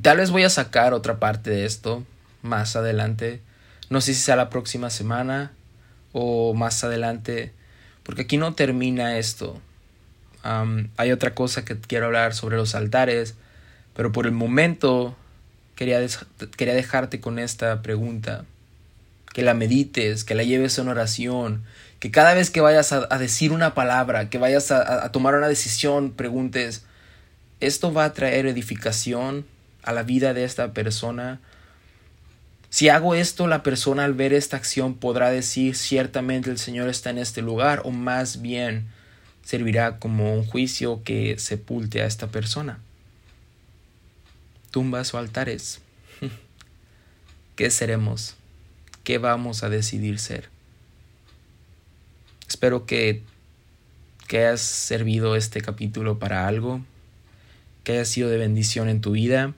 tal 0.02 0.17
vez 0.17 0.32
voy 0.32 0.43
a 0.43 0.49
sacar 0.49 0.93
otra 0.93 1.19
parte 1.19 1.52
de 1.52 1.65
esto 1.65 2.06
más 2.41 2.75
adelante. 2.75 3.41
No 3.89 4.02
sé 4.02 4.13
si 4.13 4.21
sea 4.21 4.36
la 4.36 4.49
próxima 4.49 4.89
semana 4.89 5.52
o 6.13 6.54
más 6.54 6.84
adelante, 6.84 7.54
porque 8.04 8.23
aquí 8.23 8.38
no 8.38 8.54
termina 8.56 9.17
esto. 9.17 9.62
hay 10.97 11.12
otra 11.12 11.36
cosa 11.36 11.65
que 11.65 11.78
quiero 11.78 12.06
hablar 12.06 12.34
sobre 12.34 12.56
los 12.56 12.73
altares, 12.75 13.36
pero 13.93 14.12
por 14.12 14.25
el 14.25 14.32
momento 14.32 15.17
quería, 15.79 16.05
quería 16.57 16.73
dejarte 16.73 17.21
con 17.21 17.39
esta 17.39 17.81
pregunta. 17.81 18.43
Que 19.33 19.43
la 19.43 19.53
medites, 19.53 20.25
que 20.25 20.35
la 20.35 20.43
lleves 20.43 20.77
en 20.77 20.89
oración, 20.89 21.63
que 21.99 22.11
cada 22.11 22.33
vez 22.33 22.49
que 22.49 22.59
vayas 22.59 22.91
a, 22.91 23.17
decir 23.17 23.53
una 23.53 23.73
palabra, 23.75 24.29
que 24.29 24.37
vayas 24.37 24.71
a, 24.71 25.05
a 25.05 25.11
tomar 25.13 25.35
una 25.35 25.47
decisión, 25.47 26.11
preguntes, 26.11 26.83
¿esto 27.61 27.93
va 27.93 28.03
a 28.03 28.13
traer 28.13 28.45
edificación 28.45 29.45
a 29.83 29.93
la 29.93 30.03
vida 30.03 30.33
de 30.33 30.43
esta 30.43 30.73
persona? 30.73 31.39
Si 32.69 32.89
hago 32.89 33.15
esto, 33.15 33.47
la 33.47 33.63
persona 33.63 34.03
al 34.03 34.13
ver 34.13 34.33
esta 34.33 34.57
acción 34.57 34.95
podrá 34.95 35.31
decir 35.31 35.77
ciertamente 35.77 36.49
el 36.49 36.57
Señor 36.57 36.89
está 36.89 37.09
en 37.11 37.19
este 37.19 37.41
lugar 37.41 37.83
o 37.85 37.91
más 37.91 38.41
bien 38.41 38.87
servirá 39.45 39.97
como 39.97 40.33
un 40.33 40.43
juicio 40.43 41.03
que 41.05 41.39
sepulte 41.39 42.01
a 42.01 42.05
esta 42.05 42.27
persona 42.27 42.79
tumbas 44.71 45.13
o 45.13 45.17
altares. 45.17 45.82
¿Qué 47.55 47.69
seremos? 47.69 48.36
¿Qué 49.03 49.17
vamos 49.17 49.63
a 49.63 49.69
decidir 49.69 50.19
ser? 50.19 50.49
Espero 52.47 52.86
que, 52.86 53.21
que 54.27 54.39
hayas 54.39 54.62
servido 54.62 55.36
este 55.36 55.62
capítulo 55.62 56.19
para 56.19 56.47
algo, 56.47 56.82
que 57.84 57.93
haya 57.93 58.05
sido 58.05 58.29
de 58.29 58.38
bendición 58.38 58.89
en 58.89 59.01
tu 59.01 59.12
vida, 59.12 59.53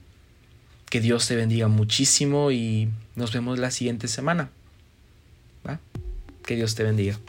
que 0.90 1.00
Dios 1.00 1.28
te 1.28 1.36
bendiga 1.36 1.68
muchísimo 1.68 2.52
y 2.52 2.90
nos 3.16 3.34
vemos 3.34 3.60
la 3.60 3.72
siguiente 3.72 4.08
semana. 4.08 4.50
Que 6.44 6.56
Dios 6.56 6.76
te 6.76 6.84
bendiga. 6.84 7.20